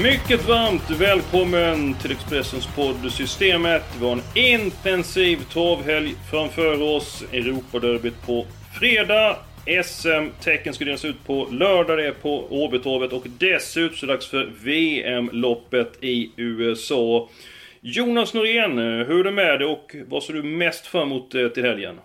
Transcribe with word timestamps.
Mycket 0.00 0.48
varmt 0.48 0.90
välkommen 0.90 1.94
till 1.94 2.12
Expressens 2.12 2.66
podd 2.66 3.12
Systemet. 3.12 3.82
Vi 4.00 4.06
har 4.06 4.12
en 4.12 4.22
intensiv 4.34 5.36
travhelg 5.36 6.14
framför 6.30 6.82
oss. 6.82 7.24
Europaderbyt 7.32 8.26
på 8.26 8.46
fredag. 8.80 9.36
SM-tecken 9.84 10.74
ska 10.74 10.84
delas 10.84 11.04
ut 11.04 11.24
på 11.26 11.48
lördag, 11.50 11.98
det 11.98 12.06
är 12.06 12.12
på 12.12 12.46
Åbytorvet. 12.50 13.12
Och 13.12 13.26
dessutom 13.38 13.96
så 13.96 14.06
är 14.06 14.08
det 14.08 14.12
dags 14.12 14.26
för 14.26 14.52
VM-loppet 14.64 16.04
i 16.04 16.30
USA. 16.36 17.28
Jonas 17.80 18.34
Norén, 18.34 18.78
hur 18.78 19.20
är 19.20 19.24
det 19.24 19.32
med 19.32 19.58
dig 19.60 19.68
och 19.68 19.96
vad 20.08 20.22
ser 20.22 20.32
du 20.34 20.42
mest 20.42 20.86
fram 20.86 21.02
emot 21.02 21.34
eh, 21.34 21.48
till 21.48 21.64
helgen? 21.64 21.98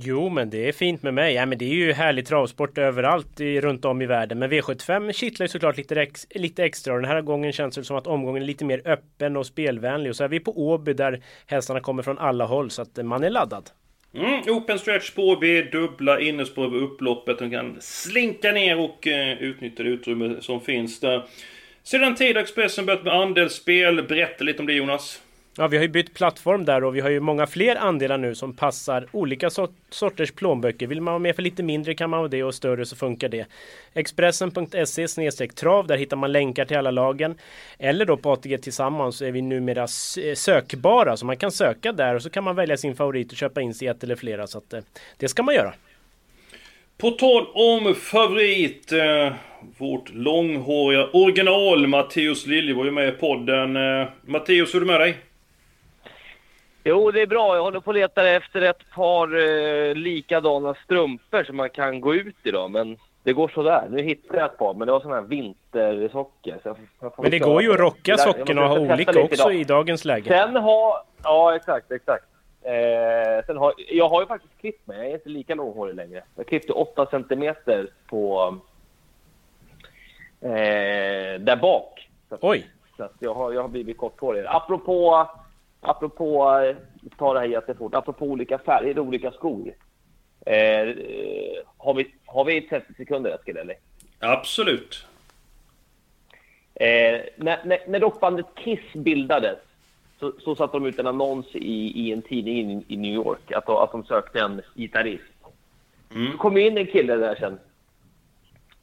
Jo, 0.00 0.28
men 0.28 0.50
det 0.50 0.68
är 0.68 0.72
fint 0.72 1.02
med 1.02 1.14
mig. 1.14 1.34
Ja, 1.34 1.46
men 1.46 1.58
det 1.58 1.64
är 1.64 1.74
ju 1.74 1.92
härlig 1.92 2.26
travsport 2.26 2.78
överallt 2.78 3.40
i, 3.40 3.60
runt 3.60 3.84
om 3.84 4.02
i 4.02 4.06
världen. 4.06 4.38
Men 4.38 4.50
V75 4.50 5.12
kittlar 5.12 5.44
ju 5.44 5.48
såklart 5.48 5.76
lite, 5.76 6.00
ex, 6.00 6.26
lite 6.30 6.64
extra. 6.64 6.94
Och 6.94 7.00
den 7.00 7.10
här 7.10 7.22
gången 7.22 7.52
känns 7.52 7.74
det 7.74 7.84
som 7.84 7.96
att 7.96 8.06
omgången 8.06 8.42
är 8.42 8.46
lite 8.46 8.64
mer 8.64 8.82
öppen 8.84 9.36
och 9.36 9.46
spelvänlig. 9.46 10.10
Och 10.10 10.16
så 10.16 10.24
är 10.24 10.28
vi 10.28 10.40
på 10.40 10.68
Åby 10.68 10.92
där 10.92 11.22
hästarna 11.46 11.80
kommer 11.80 12.02
från 12.02 12.18
alla 12.18 12.44
håll. 12.44 12.70
Så 12.70 12.82
att 12.82 13.04
man 13.04 13.24
är 13.24 13.30
laddad. 13.30 13.70
Mm, 14.14 14.40
open 14.48 14.78
stretch 14.78 15.10
på 15.10 15.22
Åby, 15.22 15.62
dubbla 15.62 16.20
innerspår 16.20 16.64
över 16.64 16.78
upploppet. 16.78 17.38
De 17.38 17.50
kan 17.50 17.76
slinka 17.80 18.52
ner 18.52 18.78
och 18.78 19.06
eh, 19.06 19.42
utnyttja 19.42 19.82
det 19.82 19.88
utrymme 19.88 20.36
som 20.40 20.60
finns 20.60 21.00
där. 21.00 21.24
Sedan 21.82 22.14
tid 22.14 22.36
har 22.36 22.42
Expressen 22.42 22.86
börjat 22.86 23.04
med 23.04 23.12
andelsspel. 23.12 24.02
Berätta 24.02 24.44
lite 24.44 24.60
om 24.60 24.66
det 24.66 24.72
Jonas. 24.72 25.20
Ja, 25.56 25.68
vi 25.68 25.76
har 25.76 25.82
ju 25.82 25.88
bytt 25.88 26.14
plattform 26.14 26.64
där 26.64 26.84
och 26.84 26.96
vi 26.96 27.00
har 27.00 27.10
ju 27.10 27.20
många 27.20 27.46
fler 27.46 27.76
andelar 27.76 28.18
nu 28.18 28.34
som 28.34 28.52
passar 28.52 29.06
olika 29.12 29.50
sort 29.50 29.74
sorters 29.90 30.32
plånböcker. 30.32 30.86
Vill 30.86 31.00
man 31.00 31.12
vara 31.12 31.18
med 31.18 31.36
för 31.36 31.42
lite 31.42 31.62
mindre 31.62 31.94
kan 31.94 32.10
man 32.10 32.18
vara 32.18 32.28
det 32.28 32.42
och 32.42 32.54
större 32.54 32.86
så 32.86 32.96
funkar 32.96 33.28
det. 33.28 33.46
Expressen.se 33.94 35.46
trav, 35.46 35.86
där 35.86 35.96
hittar 35.96 36.16
man 36.16 36.32
länkar 36.32 36.64
till 36.64 36.76
alla 36.76 36.90
lagen. 36.90 37.38
Eller 37.78 38.04
då 38.04 38.16
på 38.16 38.32
ATG 38.32 38.58
Tillsammans 38.58 39.16
så 39.16 39.24
är 39.24 39.32
vi 39.32 39.42
numera 39.42 39.86
sökbara 40.34 41.16
så 41.16 41.26
man 41.26 41.36
kan 41.36 41.52
söka 41.52 41.92
där 41.92 42.14
och 42.14 42.22
så 42.22 42.30
kan 42.30 42.44
man 42.44 42.56
välja 42.56 42.76
sin 42.76 42.96
favorit 42.96 43.32
och 43.32 43.38
köpa 43.38 43.60
in 43.60 43.74
sig 43.74 43.88
ett 43.88 44.04
eller 44.04 44.16
flera. 44.16 44.46
Så 44.46 44.58
att, 44.58 44.72
eh, 44.72 44.80
det 45.16 45.28
ska 45.28 45.42
man 45.42 45.54
göra. 45.54 45.74
På 46.98 47.10
tal 47.10 47.46
om 47.54 47.94
favorit, 47.94 48.92
eh, 48.92 49.32
vårt 49.78 50.14
långhåriga 50.14 51.06
original 51.12 51.86
Matteus 51.86 52.46
Lilje 52.46 52.74
var 52.74 52.84
ju 52.84 52.90
med 52.90 53.08
i 53.08 53.12
podden. 53.12 53.76
Eh, 53.76 54.08
Matteus, 54.26 54.74
hur 54.74 54.76
är 54.76 54.80
det 54.80 54.92
med 54.92 55.00
dig? 55.00 55.16
Jo, 56.84 57.10
det 57.10 57.22
är 57.22 57.26
bra. 57.26 57.56
Jag 57.56 57.62
håller 57.62 57.80
på 57.80 57.90
att 57.90 57.96
leta 57.96 58.28
efter 58.28 58.60
ett 58.60 58.90
par 58.94 59.36
eh, 59.38 59.94
likadana 59.94 60.74
strumpor 60.84 61.44
som 61.44 61.56
man 61.56 61.70
kan 61.70 62.00
gå 62.00 62.14
ut 62.14 62.36
i 62.42 62.50
då, 62.50 62.68
men 62.68 62.98
det 63.22 63.32
går 63.32 63.48
sådär. 63.48 63.86
Nu 63.90 64.02
hittade 64.02 64.38
jag 64.38 64.50
ett 64.50 64.58
par, 64.58 64.74
men 64.74 64.86
det 64.86 64.92
var 64.92 65.00
sådana 65.00 65.20
här 65.20 65.28
vintersocker. 65.28 66.58
Så 66.62 66.68
jag, 66.68 66.76
jag 67.00 67.12
men 67.18 67.30
det 67.30 67.38
går 67.38 67.62
ju 67.62 67.72
att 67.72 67.78
rocka 67.78 68.16
sockorna 68.18 68.62
och 68.62 68.68
ha 68.68 68.78
olika 68.78 69.20
också 69.20 69.50
idag. 69.50 69.54
i 69.54 69.64
dagens 69.64 70.04
läge. 70.04 70.28
Sen 70.28 70.56
har... 70.56 70.96
Ja, 71.22 71.56
exakt, 71.56 71.92
exakt. 71.92 72.24
Eh, 72.62 73.46
sen 73.46 73.56
har, 73.56 73.74
jag 73.88 74.08
har 74.08 74.20
ju 74.20 74.26
faktiskt 74.26 74.60
klippt 74.60 74.86
mig. 74.86 74.98
Jag 74.98 75.10
är 75.10 75.14
inte 75.14 75.28
lika 75.28 75.54
långhårig 75.54 75.94
längre. 75.94 76.22
Jag 76.36 76.46
klippte 76.46 76.72
8 76.72 77.06
centimeter 77.06 77.88
på... 78.06 78.56
Eh, 80.40 81.40
där 81.40 81.56
bak. 81.56 82.08
Så, 82.28 82.38
Oj! 82.40 82.66
Så 82.96 83.08
jag, 83.18 83.34
har, 83.34 83.52
jag 83.52 83.62
har 83.62 83.68
blivit 83.68 83.98
korthårig. 83.98 84.44
Apropå 84.46 85.28
apropå, 85.82 86.60
eh, 86.60 86.76
ta 87.18 87.34
det 87.34 87.40
här 87.40 87.46
jättefort, 87.46 87.94
apropå 87.94 88.26
olika 88.26 88.58
färger 88.58 88.98
och 88.98 89.06
olika 89.06 89.30
skor. 89.30 89.74
Eh, 90.46 90.94
har, 91.76 91.94
vi, 91.94 92.14
har 92.26 92.44
vi 92.44 92.60
30 92.60 92.94
sekunder 92.94 93.34
Eskil, 93.34 93.56
eller? 93.56 93.76
Absolut. 94.18 95.06
Eh, 96.74 97.20
när, 97.36 97.64
när, 97.64 97.78
när 97.88 98.00
rockbandet 98.00 98.46
Kiss 98.54 98.92
bildades 98.94 99.58
så, 100.20 100.32
så 100.38 100.54
satte 100.56 100.76
de 100.76 100.86
ut 100.86 100.98
en 100.98 101.06
annons 101.06 101.46
i, 101.54 102.06
i 102.06 102.12
en 102.12 102.22
tidning 102.22 102.70
i, 102.70 102.84
i 102.94 102.96
New 102.96 103.12
York 103.14 103.52
att, 103.52 103.68
att 103.68 103.92
de 103.92 104.04
sökte 104.04 104.40
en 104.40 104.62
gitarrist. 104.74 105.24
Mm. 106.14 106.38
kom 106.38 106.56
in 106.56 106.78
en 106.78 106.86
kille 106.86 107.16
där 107.16 107.34
sen. 107.34 107.58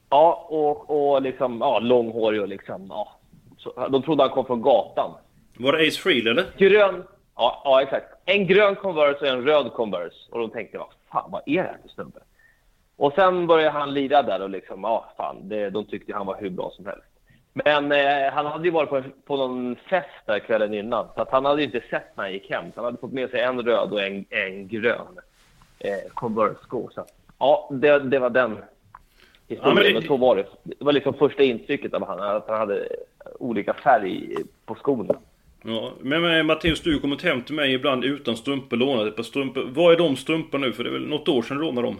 Ja, 0.10 0.48
och, 0.50 0.90
och 0.90 1.22
liksom, 1.22 1.58
ja, 1.62 1.80
långhårig 1.80 2.42
och 2.42 2.48
liksom, 2.48 2.88
ja. 2.90 3.12
Så, 3.58 3.88
de 3.90 4.04
trodde 4.04 4.24
han 4.24 4.32
kom 4.32 4.46
från 4.46 4.62
gatan. 4.62 5.12
Var 5.60 5.74
det 5.74 5.88
Ace 5.88 6.00
Frehley 6.00 6.32
eller? 6.32 6.46
Grön. 6.58 7.04
Ja, 7.36 7.62
ja, 7.66 7.82
exakt. 7.82 8.06
En 8.26 8.48
grön 8.48 8.76
Converse 8.76 9.20
och 9.20 9.28
en 9.28 9.46
röd 9.46 9.74
Converse. 9.74 10.16
Och 10.30 10.40
de 10.40 10.50
tänkte, 10.50 10.78
vad 10.78 10.88
fan, 11.12 11.32
vad 11.32 11.42
är 11.46 11.64
det 11.64 11.70
här 11.70 11.78
för 11.82 11.90
snubbe? 11.90 12.20
Och 12.96 13.14
sen 13.14 13.48
började 13.48 13.70
han 13.70 13.94
lira 13.94 14.22
där 14.22 14.42
och 14.42 14.50
liksom, 14.50 14.84
ja, 14.84 15.14
fan, 15.18 15.50
det, 15.50 15.70
de 15.70 15.86
tyckte 15.86 16.14
han 16.14 16.26
var 16.26 16.38
hur 16.42 16.50
bra 16.50 16.72
som 16.76 16.86
helst. 16.86 17.08
Men 17.54 17.92
eh, 17.92 18.34
han 18.34 18.46
hade 18.46 18.66
ju 18.66 18.72
varit 18.72 18.90
på, 18.90 19.04
på 19.26 19.38
någon 19.38 19.76
fest 19.76 20.26
där 20.26 20.40
kvällen 20.40 20.74
innan, 20.74 21.08
så 21.16 21.28
han 21.32 21.46
hade 21.46 21.64
inte 21.64 21.82
sett 21.90 22.18
när 22.18 22.24
han 22.24 22.34
gick 22.34 22.50
hem. 22.50 22.66
Så 22.66 22.72
han 22.76 22.86
hade 22.86 22.98
fått 22.98 23.14
med 23.14 23.30
sig 23.30 23.42
en 23.42 23.62
röd 23.62 23.92
och 23.92 24.02
en, 24.02 24.26
en 24.30 24.68
grön 24.68 25.20
eh, 25.80 26.12
Converse-sko. 26.14 26.90
Så 26.94 27.06
ja, 27.40 27.70
det, 27.72 28.00
det 28.00 28.20
var 28.20 28.30
den 28.30 28.58
historien. 29.48 29.62
Ja, 29.64 29.74
men, 29.74 29.84
det... 29.84 29.94
men 29.94 30.08
så 30.08 30.18
var 30.18 30.36
det. 30.36 30.46
Det 30.64 30.86
var 30.86 30.94
liksom 30.94 31.14
första 31.14 31.44
intrycket 31.44 31.94
av 31.94 32.02
honom, 32.02 32.38
att 32.38 32.48
han 32.48 32.60
hade 32.60 32.88
olika 33.40 33.74
färg 33.74 34.36
på 34.66 34.76
skorna. 34.76 35.16
Ja, 35.64 35.92
men 36.02 36.46
Matteus, 36.46 36.82
du 36.82 36.94
har 36.94 37.00
kommit 37.00 37.24
hem 37.24 37.42
till 37.42 37.56
mig 37.56 37.74
ibland 37.74 38.04
utan 38.04 38.38
strumpor, 38.38 38.78
lånat 38.78 39.08
ett 39.08 39.16
par 39.16 39.24
strumpor. 39.24 39.70
Vad 39.74 39.94
är 39.94 39.98
de 39.98 40.16
strumporna 40.16 40.68
nu? 40.68 40.74
För 40.74 40.84
det 40.84 40.90
är 40.90 40.94
väl 40.94 41.08
något 41.08 41.28
år 41.28 41.42
sedan 41.42 41.58
du 41.58 41.64
lånade 41.64 41.88
dem? 41.88 42.00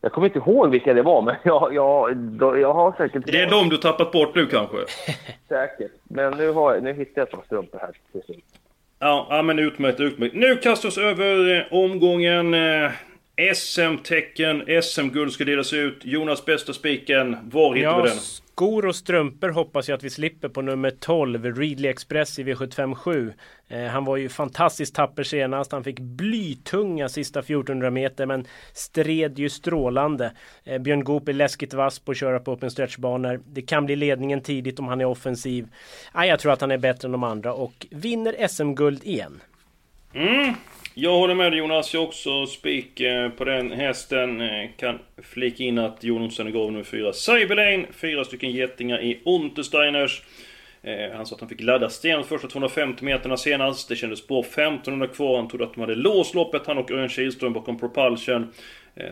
Jag 0.00 0.12
kommer 0.12 0.26
inte 0.26 0.38
ihåg 0.38 0.70
vilka 0.70 0.94
det 0.94 1.02
var, 1.02 1.22
men 1.22 1.36
jag, 1.44 1.74
jag, 1.74 2.60
jag 2.60 2.74
har 2.74 2.92
säkert... 2.92 3.26
Det 3.26 3.40
är 3.40 3.50
de 3.50 3.68
du 3.68 3.76
tappat 3.76 4.12
bort 4.12 4.34
nu 4.34 4.46
kanske? 4.46 4.76
säkert. 5.48 5.92
Men 6.04 6.36
nu, 6.36 6.52
har, 6.52 6.80
nu 6.80 6.92
hittar 6.92 7.20
jag 7.20 7.28
ett 7.28 7.34
par 7.34 7.42
strumpor 7.42 7.78
här 7.78 7.90
till 8.12 8.22
slut. 8.22 8.44
Ja, 8.98 9.26
ja, 9.30 9.42
men 9.42 9.58
utmärkt, 9.58 10.00
utmärkt. 10.00 10.34
Nu 10.34 10.56
kastar 10.56 10.88
vi 10.88 10.90
oss 10.90 10.98
över 10.98 11.56
eh, 11.56 11.64
omgången. 11.70 12.54
SM-tecken, 13.54 14.82
SM-guld 14.82 15.32
ska 15.32 15.44
delas 15.44 15.72
ut. 15.72 16.00
Jonas 16.04 16.44
bästa 16.44 16.72
spiken, 16.72 17.36
var 17.50 17.74
hittar 17.74 17.90
ja, 17.90 18.02
vi 18.02 18.08
den? 18.08 18.18
Skor 18.18 18.86
och 18.86 18.96
strumpor 18.96 19.48
hoppas 19.48 19.88
jag 19.88 19.96
att 19.96 20.02
vi 20.02 20.10
slipper 20.10 20.48
på 20.48 20.62
nummer 20.62 20.90
12, 20.90 21.44
Readly 21.44 21.88
Express 21.88 22.38
i 22.38 22.44
V757. 22.44 23.32
Eh, 23.68 23.84
han 23.84 24.04
var 24.04 24.16
ju 24.16 24.28
fantastiskt 24.28 24.94
tapper 24.94 25.22
senast. 25.22 25.72
Han 25.72 25.84
fick 25.84 25.98
blytunga 25.98 27.08
sista 27.08 27.40
1400 27.40 27.90
meter 27.90 28.26
men 28.26 28.46
stred 28.72 29.38
ju 29.38 29.48
strålande. 29.48 30.32
Eh, 30.64 30.78
Björn 30.78 31.04
Goop 31.04 31.28
är 31.28 31.32
läskigt 31.32 31.74
vass 31.74 31.98
på 31.98 32.10
att 32.10 32.18
köra 32.18 32.40
på 32.40 32.52
open 32.52 32.70
stretchbanor. 32.70 33.40
Det 33.46 33.62
kan 33.62 33.86
bli 33.86 33.96
ledningen 33.96 34.40
tidigt 34.40 34.78
om 34.78 34.88
han 34.88 35.00
är 35.00 35.04
offensiv. 35.04 35.68
Ah, 36.12 36.24
jag 36.24 36.40
tror 36.40 36.52
att 36.52 36.60
han 36.60 36.70
är 36.70 36.78
bättre 36.78 37.06
än 37.06 37.12
de 37.12 37.24
andra 37.24 37.52
och 37.52 37.86
vinner 37.90 38.48
SM-guld 38.48 39.04
igen. 39.04 39.40
Mm. 40.14 40.54
Jag 40.94 41.18
håller 41.18 41.34
med 41.34 41.52
dig 41.52 41.58
Jonas, 41.58 41.94
jag 41.94 42.02
också 42.02 42.46
spik 42.46 43.00
eh, 43.00 43.28
på 43.28 43.44
den 43.44 43.72
hästen. 43.72 44.40
Eh, 44.40 44.70
kan 44.76 44.98
flika 45.22 45.64
in 45.64 45.78
att 45.78 46.04
Jonsen 46.04 46.52
gav 46.52 46.72
nummer 46.72 46.84
4 46.84 47.12
Cyberlane, 47.12 47.86
fyra 47.92 48.24
stycken 48.24 48.50
getingar 48.50 49.02
i 49.02 49.20
Untersteiners. 49.24 50.22
Eh, 50.82 51.16
han 51.16 51.26
sa 51.26 51.34
att 51.34 51.40
han 51.40 51.48
fick 51.48 51.60
ladda 51.60 51.90
sten 51.90 52.24
första 52.24 52.48
250 52.48 53.04
meterna 53.04 53.36
senast. 53.36 53.88
Det 53.88 53.96
kändes 53.96 54.26
bra. 54.26 54.40
1500 54.40 55.06
kvar. 55.06 55.36
Han 55.36 55.48
trodde 55.48 55.64
att 55.64 55.74
de 55.74 55.80
hade 55.80 55.94
låst 55.94 56.34
loppet. 56.34 56.66
Han 56.66 56.78
och 56.78 56.90
Örjan 56.90 57.08
Kihlström 57.08 57.52
bakom 57.52 57.78
Propulsion. 57.78 58.52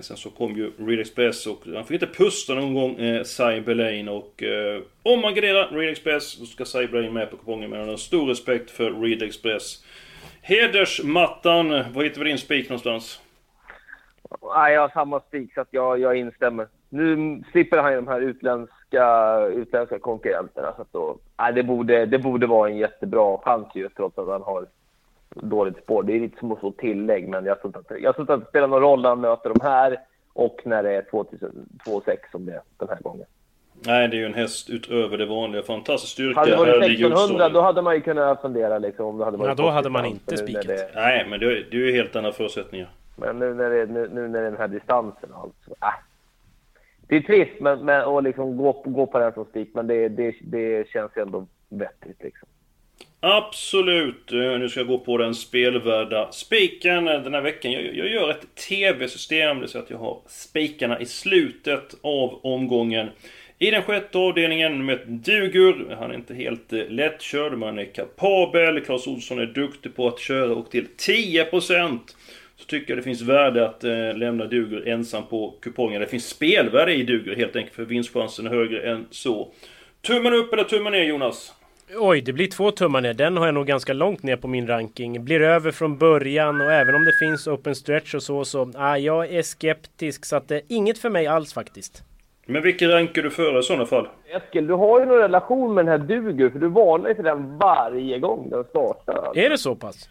sen 0.00 0.16
så 0.16 0.31
kom 0.31 0.56
ju 0.56 0.72
Real 0.78 1.00
Express 1.00 1.46
och 1.46 1.62
han 1.74 1.84
fick 1.84 2.02
inte 2.02 2.19
pusta 2.19 2.54
någon 2.54 2.74
gång, 2.74 3.00
eh, 3.00 3.22
Cyberlane. 3.22 4.10
Och 4.10 4.42
om 5.02 5.20
man 5.20 5.34
garderar 5.34 5.70
Real 5.70 5.92
Express 5.92 6.24
så 6.24 6.46
ska 6.46 6.64
Cyberlane 6.64 7.10
med 7.10 7.31
på 7.31 7.36
kupongen. 7.36 7.70
Men 7.70 7.78
han 7.81 7.88
har 7.88 7.96
stor 7.96 8.26
respekt 8.26 8.70
för 8.70 8.90
Real 8.90 9.22
Express. 9.22 9.84
Hedersmattan, 10.48 11.68
var 11.68 12.02
hittar 12.02 12.18
vi 12.20 12.28
din 12.28 12.38
spik 12.38 12.68
någonstans? 12.68 13.20
Nej, 14.54 14.74
jag 14.74 14.80
har 14.80 14.88
samma 14.88 15.20
spik 15.20 15.54
så 15.54 15.60
att 15.60 15.68
jag, 15.70 16.00
jag 16.00 16.16
instämmer. 16.16 16.66
Nu 16.88 17.42
slipper 17.52 17.78
han 17.78 17.90
ju 17.92 17.96
de 17.96 18.08
här 18.08 18.20
utländska, 18.20 19.38
utländska 19.40 19.98
konkurrenterna. 19.98 20.72
Så 20.76 20.82
att 20.82 20.92
då, 20.92 21.18
nej, 21.38 21.52
det, 21.52 21.62
borde, 21.62 22.06
det 22.06 22.18
borde 22.18 22.46
vara 22.46 22.70
en 22.70 22.76
jättebra 22.76 23.38
chans 23.38 23.66
ju 23.74 23.88
trots 23.88 24.18
att 24.18 24.28
han 24.28 24.42
har 24.42 24.66
dåligt 25.30 25.76
spår. 25.76 26.02
Det 26.02 26.16
är 26.16 26.20
lite 26.20 26.38
som 26.38 26.52
att 26.52 26.60
få 26.60 26.70
tillägg, 26.70 27.28
men 27.28 27.44
jag 27.44 27.60
tror 27.60 27.68
inte 27.68 27.94
att, 27.94 28.00
jag 28.00 28.14
tror 28.14 28.22
inte 28.22 28.34
att 28.34 28.40
det 28.40 28.48
spelar 28.48 28.68
någon 28.68 28.80
roll 28.80 29.02
när 29.02 29.08
han 29.08 29.20
möter 29.20 29.54
de 29.54 29.60
här 29.62 30.00
och 30.32 30.60
när 30.64 30.82
det 30.82 30.90
är 30.94 31.02
2006 31.10 32.30
som 32.30 32.46
det 32.46 32.52
är 32.52 32.62
den 32.78 32.88
här 32.88 33.00
gången. 33.00 33.26
Nej, 33.86 34.08
det 34.08 34.16
är 34.16 34.19
ju 34.19 34.26
en 34.26 34.34
häst 34.34 34.70
utöver 34.70 35.19
det 35.19 35.26
vanliga. 35.26 35.62
Fantastisk 35.62 36.12
styrka. 36.12 36.40
Hade 36.40 36.50
det 36.50 36.56
varit 36.56 36.69
härlig 36.69 36.84
1600 37.00 37.22
utstrålning. 37.22 37.54
då 37.54 37.60
hade 37.60 37.82
man 37.82 37.94
ju 37.94 38.00
kunnat 38.00 38.40
fundera 38.42 38.78
liksom. 38.78 39.19
Då 39.19 39.25
hade, 39.25 39.38
man 39.38 39.46
Ja, 39.46 39.54
då 39.54 39.69
hade 39.69 39.90
man 39.90 40.04
inte 40.06 40.36
spikat. 40.36 40.66
det- 40.66 40.90
Nej, 40.94 41.26
men 41.28 41.40
det 41.40 41.46
är 41.46 41.66
det 41.70 41.76
är 41.76 41.80
ju 41.80 41.92
helt 41.92 42.16
andra 42.16 42.32
förutsättningar. 42.32 42.88
Men 43.16 43.38
nu 43.38 43.54
när 43.54 43.70
det, 43.70 43.86
nu, 43.86 44.08
nu 44.12 44.28
när 44.28 44.40
det 44.40 44.46
är 44.46 44.50
den 44.50 44.60
här 44.60 44.69
distansen 44.69 45.32
och 45.32 45.40
allt. 45.42 45.54
Så, 45.66 45.70
äh. 45.70 45.88
Det 47.08 47.16
är 47.16 47.20
trist 47.20 47.60
men, 47.60 47.84
men, 47.84 48.25
liksom 48.25 48.56
gå, 48.56 48.82
gå 48.84 49.06
på 49.06 49.19
den 49.19 49.32
som 49.32 49.44
spik, 49.44 49.70
men 49.75 49.86
det, 49.86 50.08
det, 50.08 50.34
det 50.42 50.88
känns 50.88 51.12
ju 51.16 51.22
ändå 51.22 51.46
vettigt 51.69 52.22
liksom. 52.22 52.48
Absolut. 53.20 54.32
Eh, 54.32 54.38
Nu 54.38 54.69
ska 54.69 54.81
jag 54.81 54.86
gå 54.86 54.98
på 54.98 55.16
den 55.19 55.34
spelvärda 55.34 56.32
spiken 56.32 57.04
den 57.04 57.34
här 57.34 57.40
veckan. 57.40 57.72
Jag, 57.72 57.82
jag 57.82 58.08
gör 58.08 58.31
ett 58.31 58.54
TV-system, 58.69 59.60
det 59.60 59.69
så 59.69 59.78
att 59.78 59.90
jag 59.90 59.98
har 59.98 60.19
spikarna 60.26 61.00
i 61.00 61.06
slutet 61.06 61.94
av 62.02 62.40
omgången. 62.42 63.08
I 63.60 63.70
den 63.70 63.82
sjätte 63.82 64.19
avdelningen 64.19 64.84
med 64.84 64.99
Dugur. 65.06 65.96
Han 66.00 66.10
är 66.10 66.14
inte 66.14 66.34
helt 66.34 66.72
eh, 66.72 66.88
lättkörd, 66.88 67.52
men 67.52 67.62
han 67.62 67.78
är 67.78 67.84
kapabel. 67.84 68.81
Claes 68.81 69.06
Olsson 69.06 69.38
är 69.38 69.46
duktig 69.46 69.96
på 69.96 70.08
att 70.08 70.20
köra 70.20 70.55
och 70.55 70.70
till 70.70 70.87
10% 70.99 71.99
så 72.56 72.64
tycker 72.64 72.90
jag 72.90 72.99
det 72.99 73.02
finns 73.02 73.22
värde 73.22 73.69
att 73.69 73.84
eh, 73.84 74.16
lämna 74.16 74.44
Duger 74.44 74.88
ensam 74.88 75.26
på 75.26 75.55
kupongen. 75.60 76.00
Det 76.00 76.06
finns 76.06 76.28
spelvärde 76.28 76.94
i 76.94 77.02
Duger 77.02 77.37
helt 77.37 77.56
enkelt, 77.56 77.75
för 77.75 77.84
vinstchansen 77.84 78.46
är 78.46 78.50
högre 78.50 78.90
än 78.90 79.06
så. 79.10 79.49
Tummen 80.00 80.34
upp 80.34 80.52
eller 80.52 80.64
tummen 80.64 80.93
ner 80.93 81.05
Jonas? 81.05 81.55
Oj, 81.96 82.20
det 82.20 82.32
blir 82.32 82.46
två 82.46 82.70
tummar 82.70 83.00
ner. 83.00 83.14
Den 83.14 83.37
har 83.37 83.46
jag 83.46 83.55
nog 83.55 83.66
ganska 83.66 83.93
långt 83.93 84.22
ner 84.22 84.37
på 84.37 84.49
min 84.49 84.66
ranking. 84.66 85.25
Blir 85.25 85.40
över 85.40 85.70
från 85.70 85.99
början 85.99 86.60
och 86.60 86.72
även 86.72 86.94
om 86.94 87.05
det 87.05 87.12
finns 87.19 87.46
open 87.46 87.75
stretch 87.75 88.14
och 88.14 88.22
så 88.22 88.44
så... 88.44 88.72
Ah, 88.75 88.96
jag 88.96 89.32
är 89.32 89.43
skeptisk 89.43 90.25
så 90.25 90.37
att 90.37 90.49
det 90.49 90.56
är 90.56 90.62
inget 90.69 90.99
för 90.99 91.10
mig 91.10 91.26
alls 91.26 91.52
faktiskt. 91.52 92.02
Men 92.50 92.62
vilken 92.62 92.90
rankar 92.90 93.22
du 93.22 93.30
före 93.30 93.58
i 93.58 93.62
sådana 93.62 93.86
fall? 93.86 94.08
Eskil, 94.28 94.66
du 94.66 94.74
har 94.74 95.00
ju 95.00 95.06
någon 95.06 95.18
relation 95.18 95.74
med 95.74 95.86
den 95.86 96.00
här 96.00 96.06
Duger, 96.06 96.50
för 96.50 96.58
du 96.58 96.68
varnar 96.68 97.08
ju 97.08 97.14
för 97.14 97.22
den 97.22 97.58
varje 97.58 98.18
gång 98.18 98.50
den 98.50 98.64
startar. 98.64 99.38
Är 99.38 99.50
det 99.50 99.58
så 99.58 99.74
pass? 99.74 100.08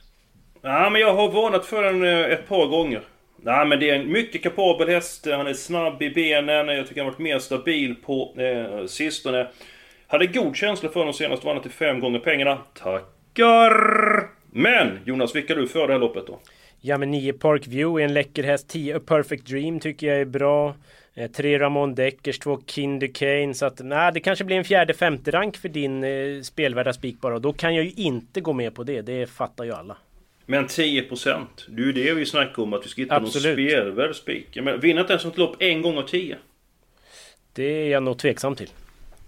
Ja, 0.61 0.89
men 0.89 1.01
jag 1.01 1.13
har 1.13 1.31
varnat 1.31 1.65
för 1.65 1.83
den 1.83 2.03
eh, 2.03 2.31
ett 2.31 2.47
par 2.47 2.67
gånger. 2.67 3.01
Nej, 3.41 3.65
men 3.65 3.79
det 3.79 3.89
är 3.89 3.95
en 3.95 4.11
mycket 4.11 4.43
kapabel 4.43 4.89
häst. 4.89 5.27
Han 5.31 5.47
är 5.47 5.53
snabb 5.53 6.01
i 6.01 6.09
benen. 6.09 6.67
Jag 6.67 6.87
tycker 6.87 7.01
han 7.01 7.05
har 7.05 7.11
varit 7.11 7.19
mer 7.19 7.39
stabil 7.39 7.95
på 8.05 8.33
eh, 8.37 8.85
sistone. 8.85 9.47
Hade 10.07 10.27
god 10.27 10.55
känsla 10.55 10.89
för 10.89 10.99
honom 10.99 11.13
senast. 11.13 11.43
Vann 11.43 11.61
till 11.61 11.71
fem 11.71 11.99
gånger 11.99 12.19
pengarna. 12.19 12.57
Tackar! 12.73 14.29
Men 14.51 14.99
Jonas, 15.05 15.35
vilka 15.35 15.55
du 15.55 15.67
för 15.67 15.87
det 15.87 15.93
här 15.93 15.99
loppet 15.99 16.27
då? 16.27 16.39
Ja 16.81 16.97
men 16.97 17.11
9 17.11 17.33
Park 17.33 17.67
View 17.67 18.01
är 18.03 18.05
en 18.07 18.13
läcker 18.13 18.43
häst. 18.43 18.69
10 18.69 18.97
A 18.97 18.99
Perfect 19.07 19.47
Dream 19.47 19.79
tycker 19.79 20.07
jag 20.07 20.21
är 20.21 20.25
bra. 20.25 20.75
3 21.35 21.59
Ramon 21.59 21.95
Deckers, 21.95 22.39
2 22.39 22.61
Kinder 22.65 23.07
Kane. 23.07 23.53
Så 23.53 23.65
att 23.65 23.79
nej, 23.83 24.11
det 24.13 24.19
kanske 24.19 24.45
blir 24.45 24.57
en 24.57 24.63
fjärde 24.63 24.93
femte 24.93 25.31
rank 25.31 25.57
för 25.57 25.69
din 25.69 26.03
eh, 26.03 26.41
spelvärda 26.41 26.93
spik 26.93 27.21
bara. 27.21 27.35
Och 27.35 27.41
då 27.41 27.53
kan 27.53 27.75
jag 27.75 27.85
ju 27.85 27.91
inte 27.91 28.41
gå 28.41 28.53
med 28.53 28.73
på 28.75 28.83
det. 28.83 29.01
Det 29.01 29.29
fattar 29.29 29.63
ju 29.63 29.71
alla. 29.71 29.97
Men 30.45 30.67
10%. 30.67 31.45
Det 31.67 31.81
är 31.81 31.85
ju 31.85 31.91
det 31.93 32.13
vi 32.13 32.25
snackar 32.25 32.63
om, 32.63 32.73
att 32.73 32.85
vi 32.85 32.89
ska 32.89 33.01
hitta 33.01 33.19
någon 33.19 33.25
Absolut. 33.25 33.69
spelvärd 33.69 34.15
spik. 34.15 34.57
Men 34.61 34.79
vinner 34.79 35.01
inte 35.01 35.13
ens 35.13 35.25
ett 35.25 35.37
lopp 35.37 35.55
en 35.59 35.81
gång 35.81 35.97
av 35.97 36.01
10? 36.01 36.37
Det 37.53 37.63
är 37.63 37.89
jag 37.89 38.03
nog 38.03 38.17
tveksam 38.17 38.55
till. 38.55 38.69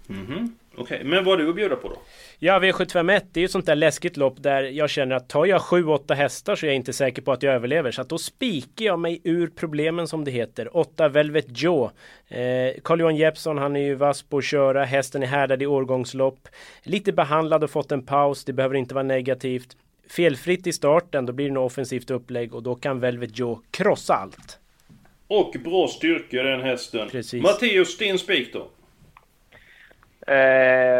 Mhm. 0.06 0.56
Okej, 0.76 1.00
men 1.04 1.24
vad 1.24 1.38
har 1.38 1.44
du 1.44 1.50
att 1.50 1.56
bjuda 1.56 1.76
på 1.76 1.88
då? 1.88 1.96
Ja, 2.42 2.58
V751 2.58 3.22
det 3.32 3.38
är 3.38 3.40
ju 3.40 3.44
ett 3.44 3.50
sånt 3.50 3.66
där 3.66 3.74
läskigt 3.74 4.16
lopp 4.16 4.42
där 4.42 4.62
jag 4.62 4.90
känner 4.90 5.16
att 5.16 5.28
tar 5.28 5.46
jag 5.46 5.60
7-8 5.60 6.14
hästar 6.14 6.56
så 6.56 6.66
är 6.66 6.68
jag 6.68 6.76
inte 6.76 6.92
säker 6.92 7.22
på 7.22 7.32
att 7.32 7.42
jag 7.42 7.54
överlever. 7.54 7.90
Så 7.90 8.02
att 8.02 8.08
då 8.08 8.18
spikar 8.18 8.84
jag 8.84 8.98
mig 8.98 9.20
ur 9.24 9.46
problemen 9.46 10.08
som 10.08 10.24
det 10.24 10.30
heter. 10.30 10.76
8 10.76 11.08
Velvet 11.08 11.46
Joe. 11.48 11.90
Eh, 12.28 12.74
Carl-Johan 12.84 13.16
Jeppsson 13.16 13.58
han 13.58 13.76
är 13.76 13.80
ju 13.80 13.94
vass 13.94 14.22
på 14.22 14.38
att 14.38 14.44
köra. 14.44 14.84
Hästen 14.84 15.22
är 15.22 15.26
härdad 15.26 15.62
i 15.62 15.66
årgångslopp. 15.66 16.48
Lite 16.82 17.12
behandlad 17.12 17.64
och 17.64 17.70
fått 17.70 17.92
en 17.92 18.06
paus. 18.06 18.44
Det 18.44 18.52
behöver 18.52 18.74
inte 18.74 18.94
vara 18.94 19.04
negativt. 19.04 19.76
Felfritt 20.10 20.66
i 20.66 20.72
starten, 20.72 21.26
då 21.26 21.32
blir 21.32 21.46
det 21.46 21.54
något 21.54 21.72
offensivt 21.72 22.10
upplägg 22.10 22.54
och 22.54 22.62
då 22.62 22.74
kan 22.74 23.00
Velvet 23.00 23.38
Joe 23.38 23.60
krossa 23.70 24.14
allt. 24.14 24.58
Och 25.26 25.56
bra 25.64 25.88
styrka 25.88 26.42
den 26.42 26.60
hästen. 26.60 27.08
Precis. 27.08 27.42
Matteus, 27.42 27.98
din 27.98 28.18
spik 28.18 28.52
då? 28.52 28.68
Eh, 30.30 30.36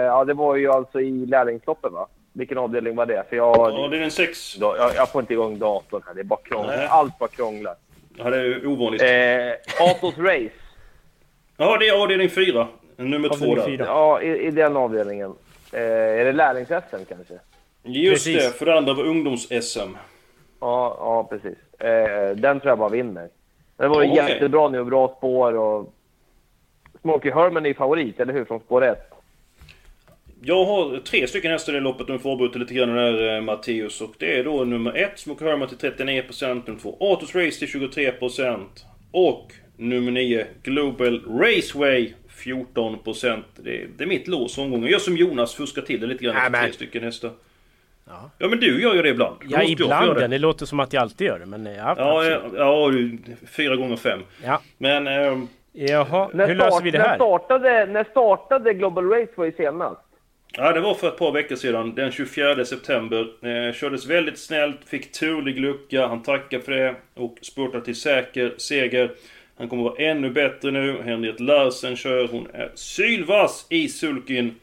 ja, 0.07 0.25
det 0.25 0.35
var 0.35 0.57
ju 0.57 0.71
alltså 0.73 1.01
i 1.01 1.27
lärlingsloppet 1.27 1.93
va? 1.93 2.07
Vilken 2.33 2.59
avdelning 2.59 2.97
var 2.97 3.07
det? 3.07 3.25
För 3.29 3.37
jag, 3.37 3.57
Ja, 3.57 3.89
det 3.89 3.97
är 3.97 4.01
en 4.03 4.11
6. 4.11 4.59
jag, 4.61 4.77
jag 4.97 5.13
får 5.13 5.21
inte 5.21 5.33
igång 5.33 5.59
datorn 5.59 6.03
här. 6.07 6.15
Det 6.15 6.21
är 6.21 6.25
bara 6.25 6.41
krångel. 6.45 6.77
Nej. 6.77 6.87
Allt 6.91 7.19
bara 7.19 7.29
krånglar. 7.29 7.75
Ja, 8.17 8.31
det 8.31 8.37
är 8.37 8.67
ovanligt. 8.67 9.03
Eh, 9.03 9.87
Atos 9.91 10.19
Race. 10.19 10.51
Ja, 11.57 11.77
det 11.79 11.89
är 11.89 12.03
avdelning 12.03 12.29
4. 12.31 12.67
Nummer 12.97 13.29
2 13.29 13.35
Avdelning 13.35 13.57
där. 13.57 13.67
fyra. 13.67 13.85
Ja, 13.87 14.23
i, 14.23 14.47
i 14.47 14.51
den 14.51 14.77
avdelningen. 14.77 15.35
Eh, 15.73 15.81
är 15.83 16.25
det 16.25 16.33
lärlingshästen 16.33 17.05
kanske? 17.09 17.35
Just 17.83 18.25
Precis. 18.27 18.45
det, 18.53 18.59
för 18.59 18.67
det 18.67 18.77
andra 18.79 18.95
var 18.95 19.05
ungdoms-SM. 19.05 19.97
Ja, 20.61 20.97
ja 20.99 21.25
precis. 21.31 21.81
Eh, 21.81 22.37
den 22.37 22.61
tror 22.61 22.71
jag 22.71 22.79
bara 22.79 22.89
vinner. 22.89 23.29
Den 23.77 23.91
var 23.91 24.03
ju 24.03 24.11
Okej. 24.13 24.33
jättebra 24.33 24.69
nu 24.69 24.81
och 24.81 24.87
bra 24.87 25.15
spår 25.19 25.55
och... 25.57 25.95
Smokey 27.01 27.31
Herman 27.33 27.67
är 27.67 27.75
favorit, 27.75 28.21
eller 28.21 28.33
hur? 28.33 28.45
Från 28.45 28.61
spår 28.61 28.85
1. 28.85 29.10
Jag 30.43 30.65
har 30.65 30.99
tre 30.99 31.27
stycken 31.27 31.51
hästar 31.51 31.77
i 31.77 31.81
loppet, 31.81 32.07
de 32.07 32.19
får 32.19 32.31
avbryta 32.33 32.59
lite 32.59 32.75
grann 32.75 32.95
där 32.95 33.35
eh, 33.37 33.41
Matteus. 33.41 34.01
Och 34.01 34.15
det 34.19 34.39
är 34.39 34.45
då 34.45 34.65
nummer 34.65 34.93
1, 34.97 35.19
Smoke 35.19 35.45
Herman 35.45 35.69
till 35.69 35.91
39%, 35.91 36.63
nummer 36.67 36.81
2, 36.81 36.97
Autos 37.01 37.35
Race 37.35 37.67
till 37.67 37.69
23% 37.91 38.59
och 39.11 39.53
nummer 39.77 40.13
9, 40.13 40.47
Global 40.63 41.23
Raceway 41.41 42.13
14%. 42.39 43.43
Det 43.57 43.83
är, 43.83 43.87
det 43.97 44.05
är 44.05 44.09
mitt 44.09 44.29
lås 44.29 44.59
omgången. 44.59 44.91
Jag 44.91 45.01
som 45.01 45.17
Jonas 45.17 45.55
fuskar 45.55 45.83
till 45.83 46.01
det 46.01 46.07
lite 46.07 46.25
grann 46.25 46.37
efter 46.37 46.63
tre 46.63 46.73
stycken 46.73 47.03
hästar. 47.03 47.31
Ja. 48.09 48.31
Ja 48.39 48.49
men 48.49 48.61
du 48.61 48.83
gör 48.83 48.95
ju 48.95 49.03
det 49.03 49.09
ibland. 49.09 49.37
Då 49.41 49.47
Ja, 49.51 49.63
ibland. 49.63 50.17
det. 50.17 50.27
Det 50.29 50.39
låter 50.39 50.67
som 50.67 50.81
att 50.81 50.93
jag 50.93 51.01
alltid 51.01 51.27
gör 51.27 51.39
det, 51.39 51.47
men 51.47 51.67
eh, 51.67 51.77
ja, 51.77 51.95
Ja, 51.99 52.25
ja, 52.25 52.41
ja, 52.57 52.91
fyra 53.57 53.77
gånger 53.77 53.97
fem. 53.97 54.21
ja. 54.45 54.61
Men... 54.79 55.07
ehm, 55.07 55.49
Jaha, 55.73 56.31
När, 56.35 56.47
hur 56.49 56.55
löser 56.55 56.71
start, 56.71 56.85
vi 56.85 56.91
det 56.91 56.99
när, 56.99 57.09
här? 57.09 57.17
startade, 57.17 57.87
när 57.87 58.05
startade 58.05 58.75
Global 58.75 59.11
Raceway 59.11 59.53
senast? 59.53 60.01
Ja, 60.57 60.73
det 60.73 60.81
var 60.81 60.95
för 60.95 61.09
ett 61.09 61.17
par 61.17 61.33
veckor 61.33 61.57
sedan, 61.57 61.95
den 61.95 62.13
24 62.13 62.65
september. 62.65 63.47
Eh, 63.47 63.75
kördes 63.75 64.07
väldigt 64.07 64.39
snällt, 64.39 64.79
fick 64.87 65.13
turlig 65.13 65.61
lucka, 65.61 66.07
han 66.07 66.23
tackar 66.23 66.61
för 66.61 66.73
det 66.73 66.95
och 67.15 67.39
spurtar 67.43 67.81
till 67.81 67.97
säker 67.97 68.55
seger. 68.57 69.11
Han 69.57 69.69
kommer 69.69 69.83
vara 69.83 69.97
ännu 69.97 70.31
bättre 70.31 70.71
nu. 70.71 71.03
Henriette 71.03 71.43
Larsen 71.43 71.97
kör, 71.97 72.29
hon 72.29 72.49
är 72.53 72.71
sylvass 72.75 73.67
i 73.69 73.89
sulkin. 73.89 74.55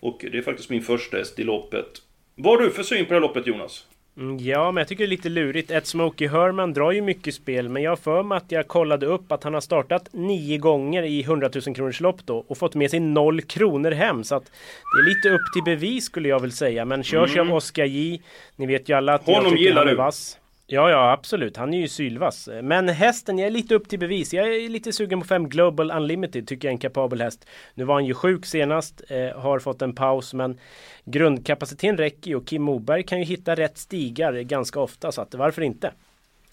Och 0.00 0.24
det 0.32 0.38
är 0.38 0.42
faktiskt 0.42 0.70
min 0.70 0.82
första 0.82 1.16
häst 1.16 1.38
i 1.38 1.44
loppet. 1.44 2.02
Vad 2.34 2.58
har 2.58 2.66
du 2.66 2.70
för 2.70 2.82
syn 2.82 3.04
på 3.04 3.08
det 3.08 3.14
här 3.14 3.20
loppet 3.20 3.46
Jonas? 3.46 3.86
Mm, 4.18 4.38
Ja, 4.38 4.70
men 4.70 4.80
jag 4.80 4.88
tycker 4.88 5.04
det 5.04 5.06
är 5.08 5.10
lite 5.10 5.28
lurigt. 5.28 5.70
Ett 5.70 5.86
Smokey 5.86 6.28
Herman 6.28 6.72
drar 6.72 6.92
ju 6.92 7.00
mycket 7.02 7.34
spel, 7.34 7.68
men 7.68 7.82
jag 7.82 7.90
har 7.90 7.96
för 7.96 8.22
mig 8.22 8.36
att 8.36 8.52
jag 8.52 8.68
kollade 8.68 9.06
upp 9.06 9.32
att 9.32 9.44
han 9.44 9.54
har 9.54 9.60
startat 9.60 10.08
nio 10.12 10.58
gånger 10.58 11.02
i 11.02 11.22
100 11.22 11.50
000 11.66 11.74
kronors 11.76 12.00
lopp 12.00 12.26
då 12.26 12.44
och 12.48 12.58
fått 12.58 12.74
med 12.74 12.90
sig 12.90 13.00
noll 13.00 13.40
kronor 13.42 13.90
hem. 13.90 14.24
Så 14.24 14.34
att 14.34 14.44
det 14.44 15.00
är 15.00 15.14
lite 15.14 15.28
upp 15.30 15.52
till 15.54 15.62
bevis 15.64 16.04
skulle 16.04 16.28
jag 16.28 16.40
väl 16.40 16.52
säga. 16.52 16.84
Men 16.84 17.02
körs 17.02 17.36
av 17.36 17.52
Oscar 17.54 17.84
J. 17.84 18.22
Ni 18.56 18.66
vet 18.66 18.88
ju 18.88 18.96
alla 18.96 19.14
att 19.14 19.22
jag 19.28 19.28
Mm. 19.34 19.44
Honom 19.44 19.52
tycker 19.52 19.64
gillar 19.64 19.78
han 19.80 19.88
är 19.88 19.92
du. 19.92 19.96
vass. 19.96 20.38
Ja, 20.68 20.90
ja, 20.90 21.12
absolut. 21.12 21.56
Han 21.56 21.74
är 21.74 21.78
ju 21.80 21.88
sylvass. 21.88 22.48
Men 22.62 22.88
hästen, 22.88 23.38
jag 23.38 23.46
är 23.46 23.50
lite 23.50 23.74
upp 23.74 23.88
till 23.88 23.98
bevis. 23.98 24.34
Jag 24.34 24.54
är 24.54 24.68
lite 24.68 24.92
sugen 24.92 25.20
på 25.20 25.26
5 25.26 25.48
Global 25.48 25.90
Unlimited, 25.90 26.48
tycker 26.48 26.68
jag 26.68 26.70
är 26.70 26.74
en 26.74 26.78
kapabel 26.78 27.20
häst. 27.20 27.46
Nu 27.74 27.84
var 27.84 27.94
han 27.94 28.04
ju 28.04 28.14
sjuk 28.14 28.46
senast, 28.46 29.02
eh, 29.08 29.38
har 29.40 29.58
fått 29.58 29.82
en 29.82 29.94
paus, 29.94 30.34
men 30.34 30.58
grundkapaciteten 31.04 31.96
räcker 31.96 32.30
ju 32.30 32.36
och 32.36 32.46
Kim 32.46 32.62
Moberg 32.62 33.02
kan 33.02 33.18
ju 33.18 33.24
hitta 33.24 33.54
rätt 33.54 33.78
stigar 33.78 34.32
ganska 34.40 34.80
ofta, 34.80 35.12
så 35.12 35.22
att 35.22 35.34
varför 35.34 35.62
inte? 35.62 35.92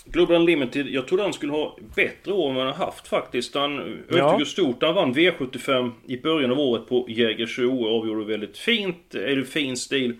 Global 0.05 0.35
Unlimited, 0.35 0.87
jag 0.87 1.07
trodde 1.07 1.23
han 1.23 1.33
skulle 1.33 1.51
ha 1.51 1.77
bättre 1.95 2.31
år 2.33 2.49
än 2.49 2.55
vad 2.55 2.65
han 2.65 2.73
har 2.75 2.85
haft 2.85 3.07
faktiskt. 3.07 3.55
Han 3.55 4.03
Ja. 4.09 4.15
övertog 4.17 4.47
stort. 4.47 4.83
Han 4.83 4.95
vann 4.95 5.13
V75 5.13 5.91
i 6.07 6.17
början 6.21 6.51
av 6.51 6.59
året 6.59 6.87
på 6.89 7.05
Jägersro 7.09 7.83
och 7.83 7.97
avgjorde 7.99 8.25
väldigt 8.25 8.57
fint. 8.57 9.15
Är 9.15 9.35
det 9.35 9.45
fin 9.45 9.77
stil. 9.77 10.15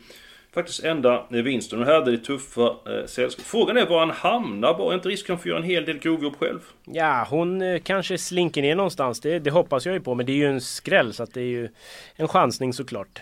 Faktiskt 0.53 0.83
enda 0.83 1.27
vinsten. 1.29 1.83
Här 1.83 1.93
hade 1.93 2.11
det 2.11 2.17
tuffa 2.17 2.61
eh, 2.61 3.05
sällskap. 3.05 3.45
Frågan 3.45 3.77
är 3.77 3.85
var 3.85 3.99
han 3.99 4.09
hamnar. 4.09 4.73
Bara 4.73 4.95
inte 4.95 5.09
risk 5.09 5.25
att 5.25 5.29
han 5.29 5.39
får 5.39 5.49
göra 5.49 5.59
en 5.59 5.65
hel 5.65 5.85
del 5.85 5.99
grovjobb 5.99 6.35
själv. 6.35 6.59
Ja, 6.85 7.27
hon 7.29 7.61
eh, 7.61 7.79
kanske 7.79 8.17
slinker 8.17 8.61
ner 8.61 8.75
någonstans. 8.75 9.21
Det, 9.21 9.39
det 9.39 9.51
hoppas 9.51 9.85
jag 9.85 9.93
ju 9.93 10.01
på, 10.01 10.15
men 10.15 10.25
det 10.25 10.31
är 10.31 10.37
ju 10.37 10.47
en 10.47 10.61
skräll, 10.61 11.13
så 11.13 11.23
att 11.23 11.33
det 11.33 11.41
är 11.41 11.45
ju 11.45 11.69
en 12.15 12.27
chansning 12.27 12.73
såklart. 12.73 13.21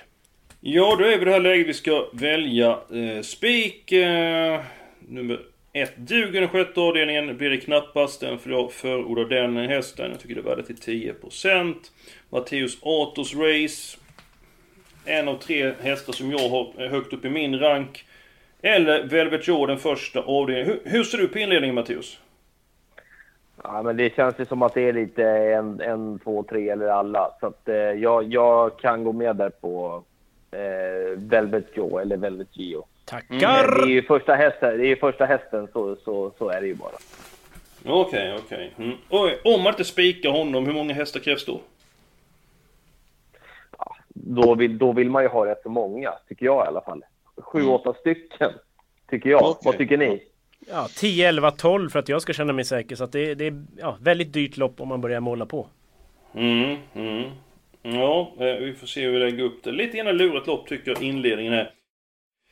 Ja, 0.60 0.96
då 1.00 1.06
är 1.06 1.18
vi 1.18 1.22
i 1.22 1.26
det 1.26 1.32
här 1.32 1.40
läget 1.40 1.68
vi 1.68 1.74
ska 1.74 2.10
välja 2.14 2.70
eh, 2.70 3.22
spik. 3.22 3.92
Eh, 3.92 4.62
nummer 5.00 5.40
ett 5.74 5.98
duger 5.98 6.42
den 6.42 6.50
sjätte 6.50 6.80
avdelningen. 6.80 7.38
Blir 7.38 7.50
det 7.50 7.58
knappast. 7.58 8.20
Den 8.20 8.40
för 8.40 8.50
jag 8.50 8.74
förordar 8.74 9.26
den 9.26 9.58
hästen. 9.58 10.12
Jag 10.12 10.20
tycker 10.20 10.36
det 10.36 10.42
är 10.42 10.56
värde 10.56 10.64
till 10.64 10.76
10%. 10.76 11.76
Matteus 12.30 12.78
Autos 12.82 13.36
Race. 13.36 13.98
En 15.05 15.27
av 15.27 15.36
tre 15.36 15.74
hästar 15.81 16.13
som 16.13 16.31
jag 16.31 16.50
har 16.50 16.74
eh, 16.77 16.89
högt 16.89 17.13
upp 17.13 17.25
i 17.25 17.29
min 17.29 17.60
rank. 17.60 18.05
Eller 18.62 19.03
Velvet 19.03 19.48
Joe 19.48 19.65
den 19.65 19.77
första 19.77 20.20
avdelningen. 20.22 20.79
Hur, 20.84 20.91
hur 20.91 21.03
ser 21.03 21.17
du 21.17 21.27
på 21.27 21.39
inledningen 21.39 21.75
Mattias? 21.75 22.17
Ja, 23.63 23.81
men 23.81 23.98
det 23.98 24.15
känns 24.15 24.39
ju 24.39 24.46
som 24.46 24.62
att 24.62 24.74
det 24.74 24.81
är 24.81 24.93
lite 24.93 25.24
en, 25.27 25.81
en 25.81 26.20
två, 26.20 26.43
tre 26.43 26.70
eller 26.70 26.88
alla. 26.88 27.31
Så 27.39 27.48
att, 27.48 27.67
eh, 27.67 27.75
jag, 27.75 28.34
jag 28.34 28.79
kan 28.79 29.03
gå 29.03 29.13
med 29.13 29.36
där 29.36 29.50
på 29.50 30.03
eh, 30.51 31.17
Velvet 31.17 31.67
Joe 31.74 31.98
eller 32.00 32.17
Velvet 32.17 32.48
Gio. 32.58 32.86
Tackar! 33.05 33.63
Mm. 33.63 33.81
Det 33.81 33.91
är 33.91 33.96
ju 33.96 34.03
första 34.03 34.36
hästen, 34.36 34.77
det 34.77 34.86
är 34.86 34.88
ju 34.88 34.96
första 34.96 35.25
hästen 35.25 35.67
så, 35.74 35.96
så, 35.96 36.31
så 36.38 36.50
är 36.50 36.62
det 36.62 36.67
ju 36.67 36.75
bara. 36.75 36.98
Okej, 37.86 38.36
okej. 38.46 38.74
Mm. 38.77 38.98
Om 39.43 39.62
man 39.62 39.74
inte 39.74 39.84
spikar 39.84 40.29
honom, 40.29 40.65
hur 40.65 40.74
många 40.74 40.93
hästar 40.93 41.20
krävs 41.20 41.46
då? 41.46 41.62
Då, 44.24 44.56
vill, 44.56 44.78
då 44.78 44.92
vill 44.92 45.10
man 45.10 45.24
ju 45.24 45.30
ha 45.30 45.46
rätt 45.46 45.62
så 45.63 45.70
många, 45.70 46.13
tycker 46.28 46.46
jag 46.46 46.66
i 46.66 46.68
alla 46.68 46.82
fall. 46.82 47.04
Sju, 47.38 47.60
Mm. 47.60 47.72
åtta 47.72 47.94
stycken, 47.94 48.51
tycker 49.10 49.30
jag. 49.30 49.44
Okej. 49.44 49.62
Vad 49.66 49.78
tycker 49.78 49.98
ni? 49.98 50.24
Ja, 50.70 50.88
10, 50.98 51.28
11, 51.30 51.51
12 51.51 51.90
för 51.90 52.00
att 52.00 52.10
jag 52.10 52.22
ska 52.22 52.34
känna 52.34 52.54
mig 52.54 52.66
säker. 52.66 52.96
Så 52.96 53.04
att 53.04 53.12
det, 53.12 53.36
det 53.36 53.48
är 53.48 53.63
ja, 53.78 53.98
väldigt 54.01 54.34
dyrt 54.34 54.58
lopp 54.58 54.82
om 54.82 54.88
man 54.88 55.01
börjar 55.01 55.20
måla 55.20 55.46
på. 55.46 55.68
Mm, 56.36 56.78
mm. 56.94 57.30
Ja, 57.82 58.32
eh, 58.40 58.46
vi 58.46 58.74
får 58.74 58.88
se 58.88 59.01
hur 59.01 59.12
vi 59.12 59.20
lägger 59.20 59.44
upp 59.44 59.63
det. 59.63 59.72
Lite 59.72 59.98
grann 59.98 60.18
lurat 60.18 60.48
lopp 60.48 60.68
tycker 60.68 60.92
jag 60.92 61.01
inledningen 61.04 61.54
är. 61.54 61.72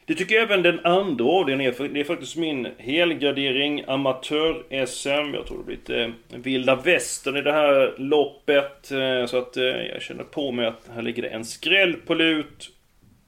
Det 0.10 0.16
tycker 0.16 0.36
jag 0.36 0.44
även 0.44 0.64
den 0.64 0.86
andra 0.86 1.26
avdelningen 1.26 1.74
är. 1.74 1.78
För 1.78 1.88
det 1.88 2.00
är 2.00 2.04
faktiskt 2.04 2.36
min 2.36 2.68
helgardering 2.78 3.84
amatör-SM. 3.88 5.34
Jag 5.34 5.46
tror 5.48 5.58
det 5.58 5.64
blir 5.64 5.76
lite 5.76 6.04
eh, 6.04 6.40
vilda 6.40 6.76
västern 6.76 7.38
i 7.38 7.42
det 7.42 7.52
här 7.52 7.94
loppet. 7.98 8.92
Eh, 8.92 9.26
så 9.26 9.38
att 9.38 9.58
eh, 9.58 9.64
jag 9.64 10.02
känner 10.02 10.24
på 10.24 10.52
mig 10.52 10.66
att 10.66 10.90
här 10.96 11.02
ligger 11.02 11.22
det 11.22 11.28
en 11.28 11.46
skräll 11.46 11.94
på 11.94 12.14
lut. 12.14 12.70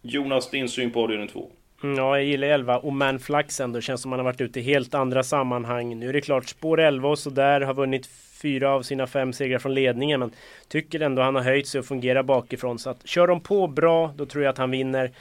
Jonas, 0.02 0.50
din 0.50 0.70
syn 0.70 0.92
på 0.92 1.04
avdelning 1.04 1.28
2? 1.28 1.50
Mm, 1.84 1.98
ja, 1.98 2.18
jag 2.18 2.26
gillar 2.26 2.48
11 2.48 2.78
och 2.78 2.94
Man 2.94 3.20
Flaxen. 3.20 3.72
Det 3.72 3.82
känns 3.82 4.02
som 4.02 4.10
man 4.10 4.20
har 4.20 4.24
varit 4.24 4.42
ute 4.42 4.60
i 4.60 4.64
helt 4.64 4.94
andra 4.94 5.24
sammanhang. 5.24 6.00
Nu 6.00 6.10
är 6.10 6.14
det 6.14 6.22
klart 6.22 6.50
spår 6.50 6.80
11 6.80 7.10
och 7.10 7.20
sådär. 7.20 7.62
Har 7.62 7.74
vunnit 7.74 8.10
fyra 8.42 8.72
av 8.72 8.82
sina 8.82 9.08
fem 9.08 9.34
segrar 9.34 9.60
från 9.60 9.74
ledningen. 9.74 10.20
Men 10.20 10.32
tycker 10.68 11.00
ändå 11.00 11.22
han 11.22 11.36
har 11.36 11.44
höjt 11.44 11.68
sig 11.68 11.80
och 11.80 11.86
fungerar 11.86 12.24
bakifrån. 12.24 12.80
Så 12.80 12.90
att 12.90 13.08
kör 13.08 13.28
de 13.28 13.42
på 13.42 13.68
bra, 13.68 14.14
då 14.18 14.26
tror 14.26 14.44
jag 14.44 14.52
att 14.52 14.58
han 14.58 14.72
vinner. 14.72 15.12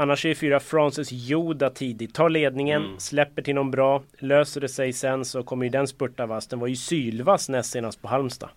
Annars 0.00 0.26
är 0.26 0.34
fyra 0.34 0.60
Francis 0.60 1.08
Joda 1.12 1.70
tidigt. 1.70 2.14
Tar 2.14 2.28
ledningen, 2.28 2.82
släpper 2.98 3.42
till 3.42 3.54
någon 3.54 3.70
bra. 3.70 4.02
Löser 4.18 4.60
det 4.60 4.68
sig 4.68 4.92
sen 4.92 5.24
så 5.24 5.42
kommer 5.42 5.64
ju 5.64 5.70
den 5.70 5.86
spurta 5.86 6.26
vass. 6.26 6.46
Den 6.46 6.58
var 6.58 6.66
ju 6.66 6.76
sylvass 6.76 7.48
näst 7.48 7.70
senast 7.70 8.02
på 8.02 8.08
Halmstad. 8.08 8.48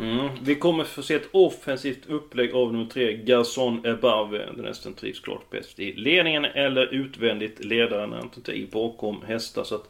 Mm. 0.00 0.28
Vi 0.42 0.54
kommer 0.54 0.84
få 0.84 1.02
se 1.02 1.14
ett 1.14 1.28
offensivt 1.30 2.06
upplägg 2.06 2.54
av 2.54 2.72
nummer 2.72 2.86
3, 2.86 3.16
Garçon 3.16 3.86
Above. 3.86 4.38
Den 4.56 4.64
hästen 4.64 4.94
trivs 4.94 5.20
klart 5.20 5.50
bäst 5.50 5.80
i 5.80 5.92
ledningen 5.92 6.44
eller 6.44 6.94
utvändigt 6.94 7.64
ledaren 7.64 8.14
i 8.48 8.66
bakom 8.72 9.22
hästar. 9.26 9.64
Så 9.64 9.74
att 9.74 9.88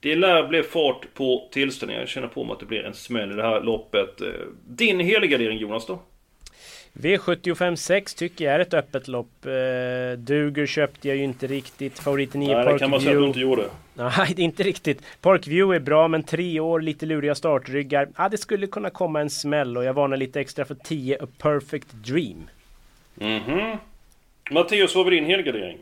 det 0.00 0.16
lär 0.16 0.48
bli 0.48 0.62
fart 0.62 1.14
på 1.14 1.48
tillställningen. 1.52 2.00
Jag 2.00 2.08
känner 2.08 2.28
på 2.28 2.44
mig 2.44 2.52
att 2.52 2.60
det 2.60 2.66
blir 2.66 2.84
en 2.84 2.94
smäll 2.94 3.32
i 3.32 3.34
det 3.34 3.42
här 3.42 3.60
loppet. 3.60 4.20
Eh, 4.20 4.28
Din 4.66 5.00
helgardering 5.00 5.58
Jonas 5.58 5.86
då? 5.86 5.98
V75 6.92 7.76
6 7.76 8.14
tycker 8.14 8.44
jag 8.44 8.54
är 8.54 8.60
ett 8.60 8.74
öppet 8.74 9.08
lopp. 9.08 9.46
Eh, 9.46 10.18
Duger 10.18 10.66
köpte 10.66 11.08
jag 11.08 11.16
ju 11.16 11.22
inte 11.24 11.46
riktigt. 11.46 11.98
Favoriten 11.98 12.40
9 12.40 12.56
Nej, 12.56 12.72
det 12.72 12.78
kan 12.78 12.90
man 12.90 13.00
säga 13.00 13.12
att 13.12 13.18
du 13.22 13.26
inte 13.26 13.40
gjorde. 13.40 13.64
Nej, 13.94 14.34
inte 14.36 14.62
riktigt. 14.62 15.02
Parkview 15.20 15.76
är 15.76 15.80
bra, 15.80 16.08
men 16.08 16.22
tre 16.22 16.60
år, 16.60 16.80
lite 16.80 17.06
luriga 17.06 17.34
startryggar. 17.34 18.08
Ja, 18.16 18.28
det 18.28 18.38
skulle 18.38 18.66
kunna 18.66 18.90
komma 18.90 19.20
en 19.20 19.30
smäll 19.30 19.76
och 19.76 19.84
jag 19.84 19.92
varnar 19.94 20.16
lite 20.16 20.40
extra 20.40 20.64
för 20.64 20.74
10 20.74 21.18
A 21.22 21.26
Perfect 21.38 21.88
Dream. 21.92 22.48
Mhm. 23.14 23.76
Mattias, 24.50 24.94
vad 24.94 25.04
var 25.04 25.10
din 25.10 25.24
helgardering? 25.24 25.78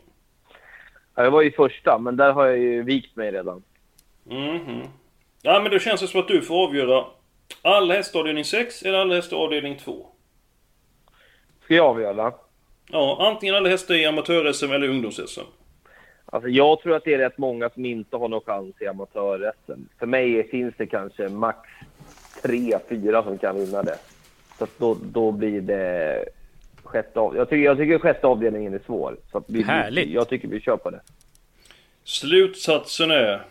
Ja, 1.15 1.23
jag 1.23 1.31
var 1.31 1.41
ju 1.41 1.51
första, 1.51 1.97
men 1.97 2.17
där 2.17 2.31
har 2.31 2.45
jag 2.45 2.57
ju 2.57 2.83
vikt 2.83 3.15
mig 3.15 3.31
redan. 3.31 3.63
Mhm. 4.23 4.81
Ja, 5.41 5.59
men 5.63 5.71
då 5.71 5.79
känns 5.79 6.01
det 6.01 6.07
som 6.07 6.19
att 6.19 6.27
du 6.27 6.41
får 6.41 6.67
avgöra. 6.67 7.05
Alla 7.61 7.93
hästar 7.93 8.19
avdelning 8.19 8.45
6 8.45 8.81
eller 8.83 8.97
alla 8.97 9.15
hästar 9.15 9.37
avdelning 9.37 9.77
2? 9.77 10.05
Ska 11.71 11.75
jag 11.75 11.85
avgöra? 11.85 12.33
Ja, 12.89 13.17
antingen 13.19 13.55
alla 13.55 13.69
hästar 13.69 13.95
i 13.95 14.05
amatör-SM 14.05 14.71
eller 14.71 14.87
ungdoms-SM. 14.87 15.45
Alltså, 16.25 16.49
jag 16.49 16.81
tror 16.81 16.95
att 16.95 17.03
det 17.03 17.13
är 17.13 17.17
rätt 17.17 17.37
många 17.37 17.69
som 17.69 17.85
inte 17.85 18.17
har 18.17 18.29
någon 18.29 18.41
chans 18.41 18.75
i 18.79 18.87
amatör-SM. 18.87 19.81
För 19.99 20.05
mig 20.05 20.49
finns 20.49 20.73
det 20.77 20.85
kanske 20.85 21.29
max 21.29 21.69
tre, 22.43 22.77
fyra 22.89 23.23
som 23.23 23.37
kan 23.37 23.55
vinna 23.55 23.83
det. 23.83 23.97
Så 24.57 24.63
att 24.63 24.79
då, 24.79 24.97
då 25.01 25.31
blir 25.31 25.61
det 25.61 26.25
sjätte 26.83 27.19
av... 27.19 27.35
jag, 27.35 27.49
tycker, 27.49 27.65
jag 27.65 27.77
tycker 27.77 27.99
sjätte 27.99 28.27
avdelningen 28.27 28.73
är 28.73 28.81
svår. 28.85 29.17
Så 29.31 29.37
att 29.37 29.45
vi, 29.47 29.63
Härligt. 29.63 30.09
Jag 30.09 30.29
tycker 30.29 30.47
vi 30.47 30.59
kör 30.59 30.77
på 30.77 30.89
det. 30.89 31.01
Slutsatsen 32.03 33.11
är 33.11 33.45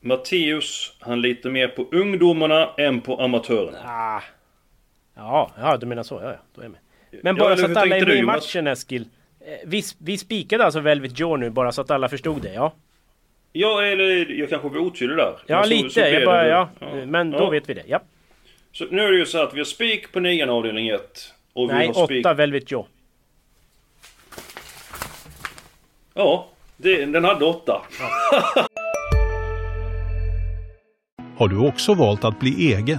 Matteus, 0.00 0.96
han 1.00 1.20
litar 1.20 1.50
mer 1.50 1.68
på 1.68 1.86
ungdomarna 1.92 2.74
än 2.78 3.00
på 3.00 3.16
amatörerna. 3.20 3.78
Ah. 3.84 4.22
Ja, 5.14 5.50
ja, 5.58 5.76
du 5.76 5.86
menar 5.86 6.02
så. 6.02 6.14
Ja, 6.14 6.30
ja, 6.30 6.38
då 6.54 6.60
är 6.60 6.64
jag 6.64 6.70
med. 6.70 6.80
Men 7.22 7.36
Ja, 7.36 7.42
bara 7.42 7.52
eller 7.52 7.64
så 7.64 7.70
att 7.70 7.76
alla 7.76 7.96
är 7.96 8.06
med 8.06 8.16
i 8.16 8.22
matchen 8.22 8.66
Eskil. 8.66 9.04
Eh, 9.40 9.46
Vi, 9.66 9.82
vi 9.98 10.18
spikade 10.18 10.64
alltså 10.64 10.80
Velvet 10.80 11.18
Joe 11.18 11.36
nu 11.36 11.50
bara 11.50 11.72
så 11.72 11.80
att 11.80 11.90
alla 11.90 12.08
förstod 12.08 12.42
det, 12.42 12.52
ja? 12.52 12.72
Ja, 13.52 13.82
eller 13.84 14.30
jag 14.32 14.48
kanske 14.48 14.68
var 14.68 14.78
otydlig 14.78 15.16
där. 15.16 15.34
Ja, 15.46 15.62
så- 15.62 15.68
lite. 15.70 15.90
så 15.90 16.00
jag 16.00 16.24
bara, 16.24 16.42
väl. 16.42 16.50
ja. 16.50 16.68
Men 17.06 17.30
då 17.30 17.38
Ja. 17.38 17.50
vet 17.50 17.68
vi 17.68 17.74
det. 17.74 17.82
Ja. 17.86 18.00
Så 18.72 18.86
nu 18.90 19.02
är 19.02 19.12
det 19.12 19.18
ju 19.18 19.26
så 19.26 19.42
att 19.42 19.54
vi 19.54 19.58
har 19.58 19.64
spik 19.64 20.12
på 20.12 20.20
nian 20.20 20.50
avdelning 20.50 20.88
1. 20.88 21.00
Och 21.52 21.70
vi 21.70 21.74
Nej, 21.74 21.86
har 21.94 22.04
spik... 22.06 22.26
åtta 22.26 22.34
Velvet 22.34 22.70
Joe. 22.70 22.86
Ja, 26.14 26.48
det, 26.76 27.04
den 27.06 27.24
hade 27.24 27.44
åtta. 27.44 27.82
Har 31.36 31.48
du 31.48 31.58
också 31.58 31.94
valt 31.94 32.24
att 32.24 32.40
bli 32.40 32.74
egen? 32.74 32.98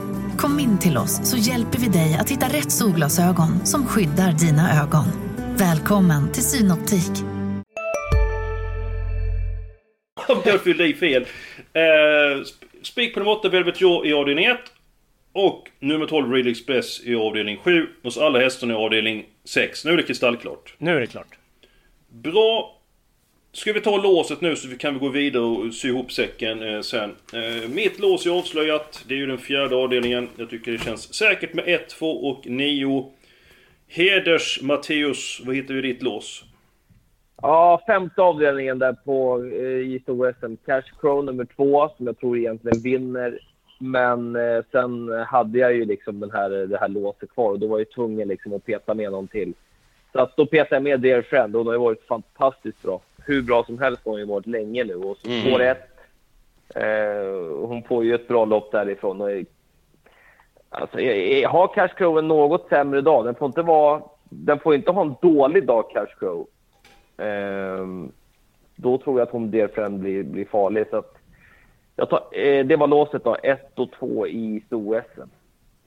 Kom 0.41 0.59
in 0.59 0.79
till 0.79 0.97
oss 0.97 1.29
så 1.29 1.37
hjälper 1.37 1.77
vi 1.79 1.87
dig 1.87 2.17
att 2.19 2.29
hitta 2.31 2.45
rätt 2.45 2.71
solglasögon 2.71 3.65
som 3.65 3.85
skyddar 3.85 4.31
dina 4.31 4.81
ögon. 4.83 5.05
Välkommen 5.57 6.31
till 6.31 6.43
Synoptik. 6.43 7.11
Jag 10.45 10.61
fyllde 10.61 10.87
i 10.87 10.93
fel. 10.93 11.21
Eh, 11.73 11.79
sp- 11.79 12.63
spik 12.83 13.13
på 13.13 13.19
nummer 13.19 13.31
8, 13.31 13.49
Velvet 13.49 13.81
Joe 13.81 14.05
i 14.05 14.13
avdelning 14.13 14.45
1. 14.45 14.57
Och 15.33 15.69
nummer 15.79 16.05
12, 16.05 16.31
Real 16.33 16.47
Express 16.47 17.01
i 17.03 17.15
avdelning 17.15 17.57
7. 17.57 17.87
Och 18.03 18.13
så 18.13 18.25
alla 18.25 18.39
hästarna 18.39 18.73
i 18.73 18.77
avdelning 18.77 19.25
6. 19.45 19.85
Nu 19.85 19.91
är 19.91 19.97
det 19.97 20.03
kristallklart. 20.03 20.75
Nu 20.77 20.95
är 20.95 20.99
det 20.99 21.07
klart. 21.07 21.37
Bra. 22.09 22.80
Ska 23.53 23.73
vi 23.73 23.81
ta 23.81 23.97
låset 23.97 24.41
nu 24.41 24.55
så 24.55 24.77
kan 24.77 24.93
vi 24.93 24.99
gå 24.99 25.09
vidare 25.09 25.43
och 25.43 25.73
sy 25.73 25.87
ihop 25.87 26.11
säcken 26.11 26.63
eh, 26.63 26.81
sen. 26.81 27.15
Eh, 27.33 27.69
mitt 27.69 27.99
lås 27.99 28.25
är 28.25 28.39
avslöjat. 28.39 29.03
Det 29.07 29.13
är 29.13 29.17
ju 29.17 29.25
den 29.25 29.37
fjärde 29.37 29.75
avdelningen. 29.75 30.27
Jag 30.35 30.49
tycker 30.49 30.71
det 30.71 30.77
känns 30.77 31.13
säkert 31.13 31.53
med 31.53 31.63
1, 31.67 31.89
2 31.89 32.11
och 32.11 32.47
9. 32.47 33.11
Heders 33.87 34.59
Matteus, 34.61 35.41
vad 35.45 35.55
hittar 35.55 35.73
vi 35.73 35.79
i 35.79 35.93
ditt 35.93 36.01
lås? 36.03 36.43
Ja, 37.41 37.81
femte 37.87 38.21
avdelningen 38.21 38.79
där 38.79 38.93
på 38.93 39.43
eh, 39.43 39.61
i 39.65 39.99
stor-SM. 40.03 40.55
Cash 40.65 40.99
Crow 41.01 41.25
nummer 41.25 41.45
två, 41.55 41.89
som 41.97 42.07
jag 42.07 42.19
tror 42.19 42.37
egentligen 42.37 42.81
vinner. 42.81 43.39
Men 43.79 44.35
eh, 44.35 44.63
sen 44.71 45.09
hade 45.27 45.59
jag 45.59 45.73
ju 45.73 45.85
liksom 45.85 46.19
den 46.19 46.31
här, 46.31 46.49
det 46.49 46.77
här 46.77 46.89
låset 46.89 47.31
kvar 47.33 47.51
och 47.51 47.59
då 47.59 47.67
var 47.67 47.77
jag 47.77 47.91
tvungen 47.91 48.27
liksom 48.27 48.53
att 48.53 48.65
peta 48.65 48.93
med 48.93 49.11
någon 49.11 49.27
till. 49.27 49.53
Så 50.11 50.19
att 50.19 50.37
då 50.37 50.45
petade 50.45 50.75
jag 50.75 50.83
med 50.83 50.99
Dear 50.99 51.21
Friend 51.21 51.55
och 51.55 51.59
hon 51.59 51.67
har 51.67 51.73
ju 51.73 51.79
varit 51.79 52.07
fantastiskt 52.07 52.81
bra. 52.81 53.01
Hur 53.25 53.41
bra 53.41 53.63
som 53.63 53.79
helst 53.79 54.01
har 54.05 54.11
hon 54.11 54.19
ju 54.19 54.25
varit 54.25 54.47
länge 54.47 54.83
nu. 54.83 54.95
Och 54.95 55.17
så 55.17 55.27
Mm. 55.29 55.41
spår 55.41 55.61
ett. 55.61 55.87
Eh, 56.75 57.67
hon 57.67 57.83
får 57.83 58.03
ju 58.03 58.15
ett 58.15 58.27
bra 58.27 58.45
lopp 58.45 58.71
därifrån. 58.71 59.21
Och, 59.21 59.29
alltså, 60.69 60.97
har 61.47 61.73
Cash 61.73 61.87
Crow 61.97 62.17
en 62.19 62.27
något 62.27 62.69
sämre 62.69 63.01
dag. 63.01 63.25
Den 63.25 63.35
får 63.35 63.45
inte, 63.45 63.61
vara, 63.61 64.01
den 64.29 64.59
får 64.59 64.75
inte 64.75 64.91
ha 64.91 65.01
en 65.01 65.15
dålig 65.21 65.65
dag, 65.65 65.89
Cash 65.93 66.15
Crow. 66.19 66.47
Ehm, 67.17 68.11
då 68.75 68.97
tror 68.97 69.19
jag 69.19 69.25
att 69.25 69.31
hon 69.31 69.51
Dear 69.51 69.67
Friend 69.67 69.99
blir, 69.99 70.23
blir 70.23 70.45
farlig. 70.45 70.85
Så 70.89 70.97
att 70.97 71.17
jag 71.95 72.09
tar, 72.09 72.23
eh, 72.31 72.65
det 72.65 72.75
var 72.75 72.87
låset 72.87 73.23
då, 73.23 73.35
1 73.43 73.79
och 73.79 73.91
2 73.91 74.27
i 74.27 74.63
stor-SM. 74.67 75.29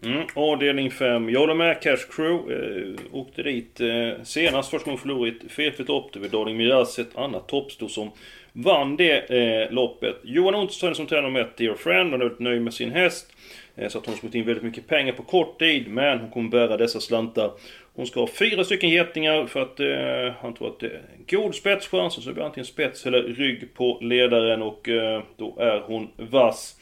Mm, 0.04 0.26
avdelning 0.34 0.90
5. 0.90 1.30
Jag 1.30 1.40
håller 1.40 1.54
med 1.54 1.80
Cash 1.80 1.96
Crew. 2.10 2.54
Eh, 2.54 2.94
åkte 3.12 3.42
dit 3.42 3.80
eh, 3.80 4.22
senast 4.24 4.70
första 4.70 4.84
gången 4.84 4.98
förlorat 4.98 5.34
felfritt 5.48 5.88
lopp. 5.88 6.12
Det 6.12 6.18
var 6.18 6.28
Darling 6.28 6.56
Miraz, 6.56 6.98
ett 6.98 7.16
annat 7.16 7.48
toppsto 7.48 7.88
som 7.88 8.10
vann 8.52 8.96
det 8.96 9.30
eh, 9.30 9.72
loppet. 9.72 10.16
Johan 10.22 10.54
Ottosson 10.54 10.94
som 10.94 11.06
tränar 11.06 11.30
med 11.30 11.46
Dear 11.56 11.74
Friend. 11.74 12.10
Han 12.10 12.20
är 12.20 12.24
väldigt 12.24 12.40
nöjd 12.40 12.62
med 12.62 12.74
sin 12.74 12.90
häst. 12.90 13.32
Eh, 13.76 13.88
så 13.88 13.98
att 13.98 14.06
hon 14.06 14.14
har 14.22 14.36
in 14.36 14.46
väldigt 14.46 14.64
mycket 14.64 14.86
pengar 14.86 15.12
på 15.12 15.22
kort 15.22 15.58
tid. 15.58 15.88
Men 15.88 16.18
hon 16.18 16.30
kommer 16.30 16.50
bära 16.50 16.76
dessa 16.76 17.00
slantar. 17.00 17.50
Hon 17.94 18.06
ska 18.06 18.20
ha 18.20 18.26
fyra 18.26 18.64
stycken 18.64 18.90
getingar 18.90 19.46
för 19.46 19.62
att 19.62 19.80
eh, 19.80 20.34
han 20.40 20.54
tror 20.54 20.68
att 20.68 20.80
det 20.80 20.86
är 20.86 21.00
god 21.28 21.54
spetschans. 21.54 22.14
Så 22.14 22.20
det 22.20 22.34
blir 22.34 22.44
antingen 22.44 22.66
spets 22.66 23.06
eller 23.06 23.22
rygg 23.22 23.74
på 23.74 23.98
ledaren 24.02 24.62
och 24.62 24.88
eh, 24.88 25.22
då 25.36 25.56
är 25.58 25.80
hon 25.86 26.08
vass. 26.16 26.76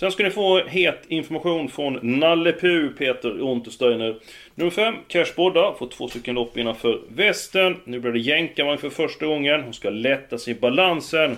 Sen 0.00 0.12
ska 0.12 0.22
ni 0.22 0.30
få 0.30 0.58
het 0.58 1.02
information 1.08 1.68
från 1.68 1.98
Nalle 2.02 2.52
Puh, 2.52 2.88
Peter 2.98 3.40
Untersteiner. 3.40 4.16
Nummer 4.54 4.70
5, 4.70 4.94
Cash 5.08 5.34
Bodda, 5.36 5.74
får 5.78 5.86
två 5.86 6.08
stycken 6.08 6.34
lopp 6.34 6.56
innanför 6.56 7.00
västen. 7.08 7.76
Nu 7.84 8.00
blir 8.00 8.12
det 8.12 8.18
jänkarvagn 8.18 8.78
för 8.78 8.90
första 8.90 9.26
gången. 9.26 9.62
Hon 9.62 9.74
ska 9.74 9.90
lätta 9.90 10.38
sig 10.38 10.56
i 10.56 10.60
balansen. 10.60 11.36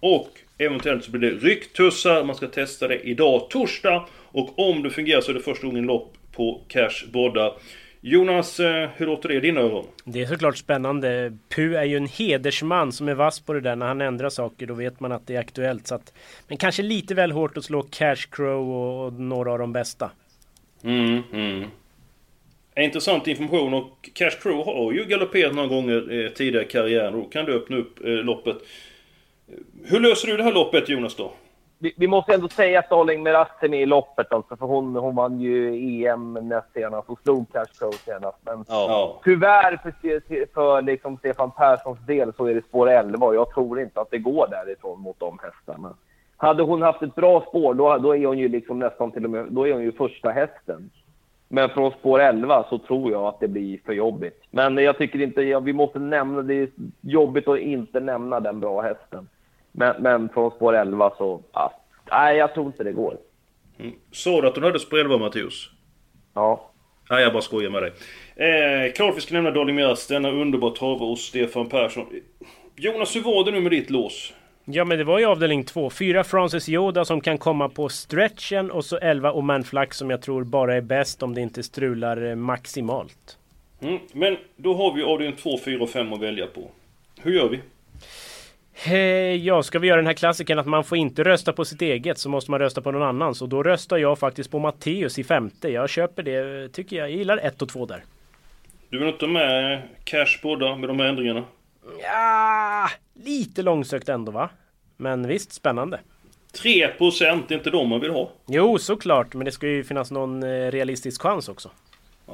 Och 0.00 0.28
eventuellt 0.58 1.04
så 1.04 1.10
blir 1.10 1.30
det 1.30 1.36
rycktussar. 1.36 2.24
Man 2.24 2.36
ska 2.36 2.46
testa 2.46 2.88
det 2.88 3.00
idag, 3.00 3.50
torsdag. 3.50 4.06
Och 4.12 4.58
om 4.58 4.82
det 4.82 4.90
fungerar 4.90 5.20
så 5.20 5.30
är 5.30 5.34
det 5.34 5.40
första 5.40 5.66
gången 5.66 5.84
lopp 5.84 6.12
på 6.32 6.60
Cash 6.68 7.06
Bodda. 7.12 7.52
Jonas, 8.02 8.60
eh, 8.60 8.88
hur 8.96 9.06
låter 9.06 9.28
det 9.28 9.34
i 9.34 9.40
dina 9.40 9.60
öron? 9.60 9.86
Det 10.04 10.22
är 10.22 10.26
såklart 10.26 10.56
spännande. 10.56 11.36
Pu 11.48 11.74
är 11.76 11.84
ju 11.84 11.96
en 11.96 12.06
hedersman 12.06 12.92
som 12.92 13.08
är 13.08 13.14
vass 13.14 13.40
på 13.40 13.52
det 13.52 13.60
där. 13.60 13.76
När 13.76 13.86
han 13.86 14.00
ändrar 14.00 14.28
saker 14.28 14.66
då 14.66 14.74
vet 14.74 15.00
man 15.00 15.12
att 15.12 15.26
det 15.26 15.36
är 15.36 15.40
aktuellt. 15.40 15.86
Så 15.86 15.94
att, 15.94 16.12
men 16.48 16.58
kanske 16.58 16.82
lite 16.82 17.14
väl 17.14 17.32
hårt 17.32 17.56
att 17.56 17.64
slå 17.64 17.82
Cash 17.82 18.26
Crow 18.30 18.70
och, 18.70 19.06
och 19.06 19.12
några 19.12 19.52
av 19.52 19.58
de 19.58 19.72
bästa. 19.72 20.10
Mm, 20.84 21.22
mm. 21.32 21.68
Intressant 22.76 23.26
information 23.26 23.74
och 23.74 24.10
Cash 24.14 24.38
Crow 24.42 24.64
har 24.64 24.92
ju 24.92 25.04
galopperat 25.04 25.54
några 25.54 25.68
gånger 25.68 26.24
eh, 26.24 26.30
tidigare 26.30 26.64
i 26.64 26.68
karriären. 26.68 27.12
Då 27.12 27.24
kan 27.24 27.44
du 27.44 27.54
öppna 27.54 27.76
upp 27.76 28.04
eh, 28.04 28.10
loppet. 28.10 28.56
Hur 29.84 30.00
löser 30.00 30.28
du 30.28 30.36
det 30.36 30.42
här 30.42 30.52
loppet 30.52 30.88
Jonas 30.88 31.16
då? 31.16 31.32
Vi, 31.82 31.94
vi 31.96 32.06
måste 32.06 32.34
ändå 32.34 32.48
säga 32.48 32.78
att 32.78 32.90
Darling 32.90 33.26
är 33.26 33.68
med 33.68 33.80
i 33.80 33.86
loppet. 33.86 34.32
Alltså, 34.32 34.56
för 34.56 34.66
hon, 34.66 34.96
hon 34.96 35.14
vann 35.14 35.40
ju 35.40 35.74
EM 36.06 36.32
näst 36.32 36.72
senast 36.72 37.10
och 37.10 37.20
slog 37.22 37.52
Cash 37.52 37.78
Crow 37.78 37.92
senast. 37.92 38.38
Men 38.42 38.64
Ja. 38.68 39.20
tyvärr 39.24 39.76
för, 39.76 40.54
för 40.54 40.82
liksom 40.82 41.16
Stefan 41.16 41.50
Perssons 41.50 42.06
del 42.06 42.32
så 42.36 42.46
är 42.46 42.54
det 42.54 42.64
spår 42.68 42.90
11 42.90 43.26
och 43.26 43.34
jag 43.34 43.54
tror 43.54 43.80
inte 43.80 44.00
att 44.00 44.10
det 44.10 44.18
går 44.18 44.46
därifrån 44.50 45.00
mot 45.00 45.20
de 45.20 45.38
hästarna. 45.42 45.94
Hade 46.36 46.62
hon 46.62 46.82
haft 46.82 47.02
ett 47.02 47.14
bra 47.14 47.44
spår, 47.48 47.74
då, 47.74 47.98
då 47.98 48.16
är 48.16 48.26
hon 48.26 48.38
ju 48.38 48.48
liksom 48.48 48.78
nästan 48.78 49.10
till 49.10 49.24
och 49.24 49.30
med, 49.30 49.46
då 49.50 49.68
är 49.68 49.72
hon 49.72 49.82
ju 49.82 49.92
första 49.92 50.30
hästen. 50.30 50.90
Men 51.48 51.68
från 51.68 51.90
spår 51.90 52.20
11 52.20 52.64
så 52.70 52.78
tror 52.78 53.12
jag 53.12 53.22
att 53.24 53.40
det 53.40 53.48
blir 53.48 53.78
för 53.86 53.92
jobbigt. 53.92 54.42
Men 54.50 54.76
jag 54.78 54.98
tycker 54.98 55.22
inte, 55.22 55.42
ja, 55.42 55.60
vi 55.60 55.72
måste 55.72 55.98
nämna, 55.98 56.42
det 56.42 56.54
är 56.54 56.68
jobbigt 57.00 57.48
att 57.48 57.58
inte 57.58 58.00
nämna 58.00 58.40
den 58.40 58.60
bra 58.60 58.80
hästen. 58.80 59.28
Men, 59.72 60.02
men 60.02 60.28
från 60.28 60.50
spår 60.50 60.76
11 60.76 61.12
så, 61.18 61.42
ja, 61.52 61.80
nej 62.10 62.36
jag 62.36 62.54
tror 62.54 62.66
inte 62.66 62.84
det 62.84 62.92
går. 62.92 63.16
Mm. 63.78 63.92
Sa 64.12 64.40
du 64.40 64.48
att 64.48 64.54
hon 64.54 64.64
hade 64.64 64.78
spår 64.78 64.98
11 64.98 65.18
Matteus? 65.18 65.70
Ja. 66.34 66.70
Nej, 67.10 67.22
jag 67.22 67.32
bara 67.32 67.42
skojar 67.42 67.70
med 67.70 67.82
dig. 67.82 67.92
Eh, 68.36 68.92
klart 68.92 69.16
vi 69.16 69.20
ska 69.20 69.34
nämna 69.34 69.50
Darling 69.50 69.76
Miraz, 69.76 70.06
denna 70.06 70.30
underbara 70.30 70.74
travare 70.74 71.08
hos 71.08 71.20
Stefan 71.20 71.68
Persson. 71.68 72.06
Jonas, 72.76 73.16
hur 73.16 73.20
var 73.20 73.44
det 73.44 73.50
nu 73.50 73.60
med 73.60 73.72
ditt 73.72 73.90
lås? 73.90 74.32
Ja 74.64 74.84
men 74.84 74.98
det 74.98 75.04
var 75.04 75.18
ju 75.18 75.24
avdelning 75.24 75.64
2. 75.64 75.90
Fyra 75.90 76.24
Francis 76.24 76.68
Yoda 76.68 77.04
som 77.04 77.20
kan 77.20 77.38
komma 77.38 77.68
på 77.68 77.88
stretchen 77.88 78.70
och 78.70 78.84
så 78.84 78.98
11 78.98 79.32
Oman 79.32 79.64
Flax 79.64 79.96
som 79.96 80.10
jag 80.10 80.22
tror 80.22 80.44
bara 80.44 80.76
är 80.76 80.80
bäst 80.80 81.22
om 81.22 81.34
det 81.34 81.40
inte 81.40 81.62
strular 81.62 82.30
eh, 82.30 82.34
maximalt. 82.34 83.38
Mm. 83.80 83.98
Men 84.12 84.36
då 84.56 84.74
har 84.74 84.94
vi 84.94 85.02
avdelning 85.02 85.36
2, 85.36 85.58
4 85.64 85.82
och 85.82 85.90
5 85.90 86.12
att 86.12 86.20
välja 86.20 86.46
på. 86.46 86.70
Hur 87.22 87.32
gör 87.32 87.48
vi? 87.48 87.60
Ja, 89.40 89.62
ska 89.62 89.78
vi 89.78 89.88
göra 89.88 89.96
den 89.96 90.06
här 90.06 90.14
klassiken 90.14 90.58
att 90.58 90.66
man 90.66 90.84
får 90.84 90.98
inte 90.98 91.24
rösta 91.24 91.52
på 91.52 91.64
sitt 91.64 91.82
eget 91.82 92.18
så 92.18 92.28
måste 92.28 92.50
man 92.50 92.60
rösta 92.60 92.80
på 92.80 92.90
någon 92.90 93.02
annan. 93.02 93.34
Så 93.34 93.46
då 93.46 93.62
röstar 93.62 93.96
jag 93.96 94.18
faktiskt 94.18 94.50
på 94.50 94.58
Matteus 94.58 95.18
i 95.18 95.24
femte. 95.24 95.68
Jag 95.68 95.90
köper 95.90 96.22
det, 96.22 96.68
tycker 96.68 96.96
jag. 96.96 97.10
Jag 97.10 97.16
gillar 97.16 97.38
1 97.38 97.62
och 97.62 97.68
2 97.68 97.86
där. 97.86 98.04
Du 98.88 98.98
vill 98.98 99.08
inte 99.08 99.26
med 99.26 99.82
Cash 100.04 100.38
båda 100.42 100.76
med 100.76 100.88
de 100.88 101.00
här 101.00 101.06
ändringarna? 101.06 101.44
Ja, 102.02 102.88
lite 103.24 103.62
långsökt 103.62 104.08
ändå 104.08 104.32
va? 104.32 104.50
Men 104.96 105.26
visst, 105.26 105.52
spännande. 105.52 106.00
3% 106.52 107.42
är 107.48 107.54
inte 107.54 107.70
de 107.70 107.88
man 107.88 108.00
vill 108.00 108.10
ha. 108.10 108.30
Jo, 108.46 108.78
såklart. 108.78 109.34
Men 109.34 109.44
det 109.44 109.52
ska 109.52 109.66
ju 109.66 109.84
finnas 109.84 110.10
någon 110.10 110.42
eh, 110.42 110.70
realistisk 110.70 111.22
chans 111.22 111.48
också. 111.48 111.70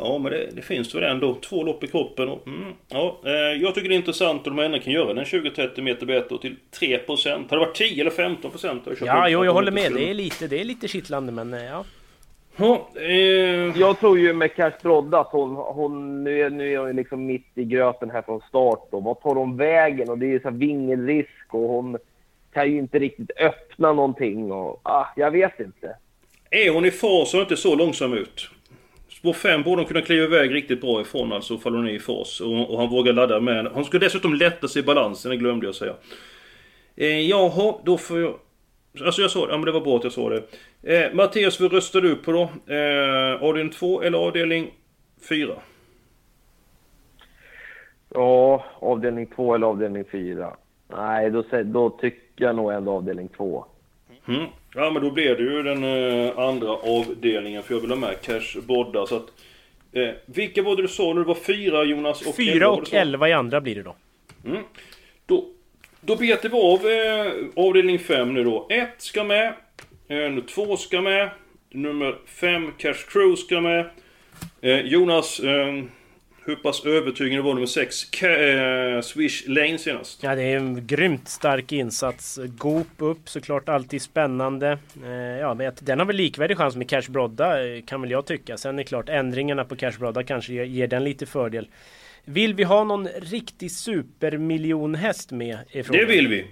Ja, 0.00 0.18
men 0.18 0.32
det, 0.32 0.48
det 0.52 0.62
finns 0.62 0.94
väl 0.94 1.02
ändå 1.02 1.34
två 1.34 1.62
lopp 1.62 1.84
i 1.84 1.86
kroppen. 1.86 2.28
Och, 2.28 2.46
mm, 2.46 2.72
ja, 2.88 3.20
eh, 3.24 3.32
jag 3.32 3.74
tycker 3.74 3.88
det 3.88 3.94
är 3.94 3.96
intressant 3.96 4.38
att 4.38 4.44
de 4.44 4.58
ändå 4.58 4.78
kan 4.78 4.92
göra 4.92 5.14
den 5.14 5.24
20-30 5.24 5.80
meter 5.80 6.06
bättre 6.06 6.38
till 6.38 6.56
3%. 6.80 7.32
Hade 7.32 7.46
det 7.48 7.58
varit 7.58 7.74
10 7.74 8.00
eller 8.00 8.10
15% 8.10 8.68
hade 8.68 8.96
jag 9.00 9.08
Ja, 9.08 9.28
jo, 9.28 9.44
jag 9.44 9.52
håller 9.52 9.72
med. 9.72 9.92
Det 9.92 10.10
är 10.10 10.14
lite, 10.14 10.46
det 10.46 10.60
är 10.60 10.64
lite 10.64 10.88
kittlande 10.88 11.32
men 11.32 11.54
eh, 11.54 11.64
ja. 11.64 11.84
Ja, 12.56 12.88
eh, 13.00 13.78
Jag 13.78 14.00
tror 14.00 14.18
ju 14.18 14.32
med 14.32 14.54
Cash 14.54 14.72
Brodda 14.82 15.20
att 15.20 15.32
hon, 15.32 15.56
hon 15.56 16.24
nu, 16.24 16.40
är, 16.40 16.50
nu 16.50 16.72
är 16.72 16.78
hon 16.78 16.86
ju 16.86 16.92
liksom 16.92 17.26
mitt 17.26 17.50
i 17.54 17.64
gröten 17.64 18.10
här 18.10 18.22
från 18.22 18.40
start. 18.48 18.88
Då. 18.90 19.00
Vad 19.00 19.20
tar 19.20 19.34
hon 19.34 19.56
vägen? 19.56 20.10
Och 20.10 20.18
det 20.18 20.26
är 20.26 20.30
ju 20.30 20.40
så 20.40 20.50
här 20.50 20.56
vingelrisk 20.56 21.54
och 21.54 21.68
hon 21.68 21.98
kan 22.52 22.72
ju 22.72 22.78
inte 22.78 22.98
riktigt 22.98 23.30
öppna 23.40 23.92
någonting. 23.92 24.52
Och, 24.52 24.80
ah, 24.82 25.06
jag 25.16 25.30
vet 25.30 25.60
inte. 25.60 25.96
Är 26.50 26.70
hon 26.70 26.84
i 26.84 26.90
fas 26.90 27.34
och 27.34 27.40
inte 27.40 27.56
så 27.56 27.74
långsam 27.76 28.12
ut? 28.12 28.50
Spår 29.26 29.32
5 29.32 29.62
borde 29.62 29.82
hon 29.82 29.88
kunna 29.88 30.00
kliva 30.00 30.24
iväg 30.24 30.54
riktigt 30.54 30.80
bra 30.80 31.00
ifrån 31.00 31.32
alltså 31.32 31.54
ifall 31.54 31.74
hon 31.74 31.86
är 31.86 31.92
i 31.92 31.98
fas. 31.98 32.40
Och, 32.40 32.70
och 32.70 32.78
han 32.78 32.88
vågar 32.88 33.12
ladda 33.12 33.40
med 33.40 33.56
henne. 33.56 33.70
Han 33.74 33.84
ska 33.84 33.98
dessutom 33.98 34.34
lätta 34.34 34.68
sig 34.68 34.82
i 34.82 34.84
balansen, 34.84 35.30
det 35.30 35.36
glömde 35.36 35.66
jag 35.66 35.74
säga. 35.74 35.94
Eh, 36.96 37.20
jaha, 37.20 37.74
då 37.84 37.98
får 37.98 38.20
jag... 38.20 38.34
Alltså 39.04 39.22
jag 39.22 39.30
sa 39.30 39.46
det, 39.46 39.52
ja 39.52 39.56
men 39.56 39.64
det 39.64 39.72
var 39.72 39.80
bra 39.80 39.96
att 39.96 40.04
jag 40.04 40.12
sa 40.12 40.30
det. 40.30 40.42
Eh, 40.82 41.14
Mattias, 41.14 41.60
vad 41.60 41.72
röstar 41.72 42.00
du 42.00 42.16
på 42.16 42.32
då? 42.32 42.42
Eh, 42.74 43.42
avdelning 43.42 43.72
2 43.72 44.02
eller 44.02 44.18
avdelning 44.18 44.70
4? 45.28 45.54
Ja, 48.08 48.64
avdelning 48.78 49.26
2 49.26 49.54
eller 49.54 49.66
avdelning 49.66 50.04
4? 50.04 50.56
Nej, 50.96 51.30
då, 51.30 51.44
då 51.64 51.90
tycker 51.90 52.44
jag 52.44 52.56
nog 52.56 52.72
ändå 52.72 52.92
avdelning 52.92 53.28
2. 53.28 53.64
Mm. 54.28 54.46
Ja 54.74 54.90
men 54.90 55.02
då 55.02 55.10
blir 55.10 55.36
det 55.36 55.42
ju 55.42 55.62
den 55.62 55.84
eh, 55.84 56.38
andra 56.38 56.70
avdelningen 56.70 57.62
för 57.62 57.74
jag 57.74 57.80
vill 57.80 57.90
ha 57.90 57.96
med 57.96 58.20
Cash 58.22 58.60
Bodda 58.66 59.06
så 59.06 59.16
att... 59.16 59.26
Eh, 59.92 60.08
vilka 60.26 60.62
var 60.62 60.76
det 60.76 60.82
du 60.82 60.88
sa 60.88 61.12
nu? 61.12 61.20
Det 61.20 61.26
var 61.26 61.34
fyra 61.34 61.84
Jonas 61.84 62.22
och 62.22 62.36
Fyra 62.36 62.70
och 62.70 62.94
elva 62.94 63.28
i 63.28 63.32
andra 63.32 63.60
blir 63.60 63.74
det 63.74 63.82
då. 63.82 63.96
Mm. 64.46 64.62
Då, 65.26 65.44
då 66.00 66.16
betar 66.16 66.48
vi 66.48 66.56
av 66.56 66.86
eh, 66.90 67.66
avdelning 67.66 67.98
5 67.98 68.34
nu 68.34 68.44
då. 68.44 68.66
1 68.70 68.88
ska 68.98 69.24
med. 69.24 69.54
Eh, 70.08 70.44
2 70.54 70.76
ska 70.76 71.00
med. 71.00 71.30
Nummer 71.70 72.14
5 72.26 72.72
Cash 72.78 72.94
Crew 73.08 73.36
ska 73.36 73.60
med. 73.60 73.90
Eh, 74.60 74.80
Jonas, 74.80 75.40
eh, 75.40 75.82
hur 76.46 76.56
pass 76.56 76.84
övertygande 76.84 77.42
var 77.42 77.54
nummer 77.54 77.66
6 77.66 78.22
eh, 78.22 79.00
Swish 79.00 79.48
Lane 79.48 79.78
senast? 79.78 80.22
Ja, 80.22 80.34
det 80.34 80.42
är 80.42 80.56
en 80.56 80.86
grymt 80.86 81.28
stark 81.28 81.72
insats. 81.72 82.38
Goop 82.58 82.86
upp 82.98 83.28
såklart, 83.28 83.68
alltid 83.68 84.02
spännande. 84.02 84.78
Eh, 85.04 85.10
ja, 85.40 85.54
men 85.54 85.72
den 85.80 85.98
har 85.98 86.06
väl 86.06 86.16
likvärdig 86.16 86.56
chans 86.56 86.76
med 86.76 86.88
Cash 86.88 87.10
Brodda 87.10 87.66
eh, 87.66 87.82
kan 87.82 88.00
väl 88.00 88.10
jag 88.10 88.26
tycka. 88.26 88.56
Sen 88.56 88.74
är 88.74 88.78
det 88.78 88.84
klart, 88.84 89.08
ändringarna 89.08 89.64
på 89.64 89.76
Cash 89.76 89.98
Brodda 89.98 90.22
kanske 90.22 90.52
ger, 90.52 90.64
ger 90.64 90.86
den 90.86 91.04
lite 91.04 91.26
fördel. 91.26 91.68
Vill 92.24 92.54
vi 92.54 92.62
ha 92.62 92.84
någon 92.84 93.08
riktig 93.08 93.70
supermiljonhäst 93.70 95.32
med? 95.32 95.58
i 95.70 95.82
frågan? 95.82 96.06
Det 96.06 96.12
vill 96.12 96.28
vi! 96.28 96.46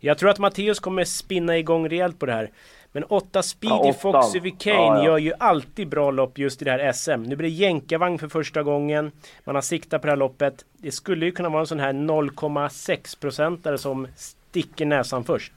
Jag 0.00 0.18
tror 0.18 0.30
att 0.30 0.38
Matteus 0.38 0.80
kommer 0.80 1.04
spinna 1.04 1.58
igång 1.58 1.88
rejält 1.88 2.18
på 2.18 2.26
det 2.26 2.32
här. 2.32 2.50
Men 2.92 3.04
8 3.04 3.42
Speedy 3.42 3.74
Ja. 3.86 3.92
Foxy 3.92 4.40
Vicane 4.40 4.76
Ja, 4.76 4.96
ja. 4.98 5.04
gör 5.04 5.18
ju 5.18 5.32
alltid 5.38 5.88
bra 5.88 6.10
lopp 6.10 6.38
just 6.38 6.62
i 6.62 6.64
det 6.64 6.70
här 6.70 6.92
SM. 6.92 7.22
Nu 7.22 7.36
blir 7.36 7.48
det 7.48 7.54
jänkarvagn 7.54 8.18
för 8.18 8.28
första 8.28 8.62
gången. 8.62 9.12
Man 9.44 9.54
har 9.54 9.62
siktat 9.62 10.00
på 10.00 10.06
det 10.06 10.12
här 10.12 10.16
loppet. 10.16 10.64
Det 10.78 10.92
skulle 10.92 11.26
ju 11.26 11.32
kunna 11.32 11.48
vara 11.48 11.60
en 11.60 11.66
sån 11.66 11.80
här 11.80 11.92
0,6 11.92 13.20
procentare 13.20 13.78
som 13.78 14.08
sticker 14.16 14.86
näsan 14.86 15.24
först. 15.24 15.52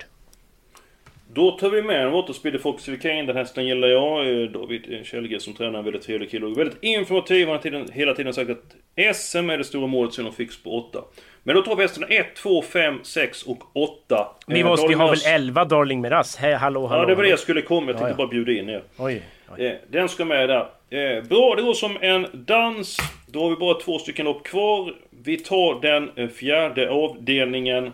Då 1.33 1.51
tar 1.51 1.69
vi 1.69 1.81
med 1.81 2.03
en 2.05 2.11
Waterspeed 2.11 2.61
Fox 2.61 2.87
Vicane. 2.87 3.23
Den 3.23 3.35
hästen 3.37 3.65
gillar 3.65 3.87
jag. 3.87 4.41
Eh, 4.41 4.49
David 4.49 5.05
Kjellgren 5.05 5.39
som 5.39 5.53
tränar 5.53 5.79
en 5.79 5.85
väldigt 5.85 6.01
trevlig 6.03 6.31
kille 6.31 6.45
och 6.45 6.57
väldigt 6.57 6.77
informativ. 6.83 7.47
Han 7.47 7.55
har 7.57 7.91
hela 7.93 8.13
tiden 8.13 8.33
sagt 8.33 8.49
att 8.49 8.75
SM 9.15 9.49
är 9.49 9.57
det 9.57 9.63
stora 9.63 9.87
målet 9.87 10.13
sen 10.13 10.25
de 10.25 10.33
fix 10.33 10.63
på 10.63 10.77
8. 10.89 10.99
Men 11.43 11.55
då 11.55 11.61
tar 11.61 11.75
vi 11.75 11.81
hästarna 11.81 12.07
1, 12.07 12.35
2, 12.35 12.61
5, 12.61 12.99
6 13.03 13.43
och 13.43 13.57
8. 13.73 14.27
Vi 14.47 14.63
måste 14.63 14.87
ju 14.91 14.95
ha 14.95 15.07
väl 15.09 15.19
11 15.27 15.65
Darling 15.65 16.01
Miraz? 16.01 16.35
Hej, 16.35 16.53
hallå, 16.53 16.87
hallå. 16.87 17.01
Ja, 17.01 17.05
det 17.05 17.15
var 17.15 17.23
det 17.23 17.29
jag 17.29 17.39
skulle 17.39 17.61
komma. 17.61 17.87
Jag 17.87 17.97
tänkte 17.97 18.03
Ja, 18.03 18.09
ja. 18.09 18.15
bara 18.17 18.27
bjuda 18.27 18.51
in 18.51 18.69
er. 18.69 18.83
Oj, 18.97 19.21
oj. 19.57 19.65
Eh, 19.65 19.73
Den 19.89 20.09
ska 20.09 20.25
med 20.25 20.49
där. 20.49 20.59
Eh, 20.89 21.23
Bra, 21.23 21.55
det 21.55 21.61
går 21.61 21.73
som 21.73 21.97
en 22.01 22.27
dans. 22.33 22.97
Då 23.27 23.43
har 23.43 23.49
vi 23.49 23.55
bara 23.55 23.79
två 23.79 23.99
stycken 23.99 24.25
lopp 24.25 24.43
kvar. 24.43 24.93
Vi 25.23 25.37
tar 25.37 25.81
den 25.81 26.11
eh, 26.15 26.27
fjärde 26.29 26.89
avdelningen. 26.89 27.91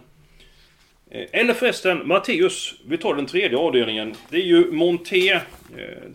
Eh, 1.10 1.26
Eller 1.32 1.54
förresten, 1.54 2.08
Matteus, 2.08 2.74
vi 2.88 2.98
tar 2.98 3.16
den 3.16 3.26
tredje 3.26 3.58
avdelningen. 3.58 4.14
Det 4.30 4.38
är 4.38 4.42
ju 4.46 4.72
Monté. 4.72 5.32
Eh, 5.32 5.42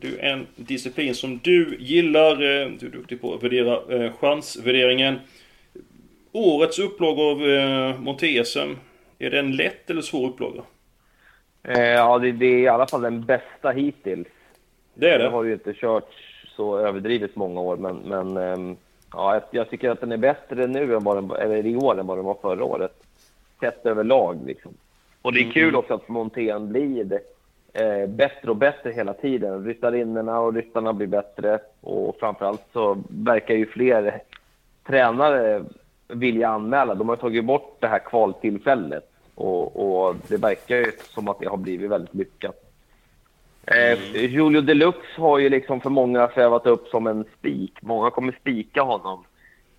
Du 0.00 0.18
är 0.18 0.32
en 0.32 0.46
disciplin 0.56 1.14
som 1.14 1.40
du 1.42 1.76
gillar. 1.80 2.32
eh, 2.32 2.68
Du 2.80 2.86
är 2.86 2.90
duktig 2.90 3.20
på 3.20 3.34
att 3.34 3.42
värdera 3.42 4.12
chansvärderingen. 4.12 5.18
Årets 6.32 6.78
upplaga 6.78 7.22
av 7.22 7.38
Monté-SM. 8.00 8.76
Är 9.18 9.30
det 9.30 9.38
en 9.38 9.56
lätt 9.56 9.90
eller 9.90 10.02
svår 10.02 10.28
upplaga? 10.28 10.62
Ja, 11.62 12.18
det, 12.18 12.32
det 12.32 12.46
är 12.46 12.58
i 12.58 12.68
alla 12.68 12.86
fall 12.86 13.02
den 13.02 13.24
bästa 13.24 13.70
hittills. 13.70 14.28
Det 14.94 15.10
är 15.10 15.18
det. 15.18 15.24
Jag 15.24 15.30
har 15.30 15.44
ju 15.44 15.52
inte 15.52 15.72
kört 15.74 16.08
så 16.56 16.78
överdrivet 16.78 17.36
många 17.36 17.60
år, 17.60 17.76
men, 17.76 17.96
men 17.96 18.36
ehm, 18.36 18.76
ja, 19.12 19.34
jag, 19.34 19.42
jag 19.50 19.70
tycker 19.70 19.90
att 19.90 20.00
den 20.00 20.12
är 20.12 20.16
bättre 20.16 20.66
nu 20.66 20.94
än 20.94 21.04
vad 21.04 21.16
den, 21.16 21.30
eller 21.30 21.66
i 21.66 21.76
år 21.76 22.00
än 22.00 22.06
vad 22.06 22.18
den 22.18 22.24
var 22.24 22.38
förra 22.42 22.64
året. 22.64 22.92
Sett 23.60 23.86
överlag 23.86 24.38
liksom. 24.46 24.74
Och 25.24 25.32
det 25.32 25.40
är 25.40 25.50
kul 25.50 25.76
också 25.76 25.94
att 25.94 26.08
montén 26.08 26.68
blir 26.68 27.20
eh, 27.72 28.06
bättre 28.08 28.50
och 28.50 28.56
bättre 28.56 28.90
hela 28.90 29.14
tiden. 29.14 29.64
Ryttarinnorna 29.64 30.40
och 30.40 30.54
ryttarna 30.54 30.92
blir 30.92 31.06
bättre 31.06 31.58
och 31.80 32.16
framförallt 32.20 32.62
så 32.72 33.02
verkar 33.08 33.54
ju 33.54 33.66
fler 33.66 34.22
tränare 34.86 35.64
vilja 36.08 36.48
anmäla. 36.48 36.94
De 36.94 37.08
har 37.08 37.16
tagit 37.16 37.44
bort 37.44 37.76
det 37.80 37.86
här 37.86 37.98
kvaltillfället 37.98 39.10
och, 39.34 40.06
och 40.06 40.16
det 40.28 40.36
verkar 40.36 40.76
ju 40.76 40.92
som 41.14 41.28
att 41.28 41.40
det 41.40 41.48
har 41.48 41.56
blivit 41.56 41.90
väldigt 41.90 42.14
lyckat. 42.14 42.72
Eh, 43.66 44.24
Julio 44.24 44.60
Deluxe 44.60 45.20
har 45.20 45.38
ju 45.38 45.48
liksom 45.48 45.80
för 45.80 45.90
många 45.90 46.28
svävat 46.28 46.66
upp 46.66 46.88
som 46.88 47.06
en 47.06 47.24
spik. 47.38 47.72
Många 47.80 48.10
kommer 48.10 48.36
spika 48.40 48.82
honom. 48.82 49.24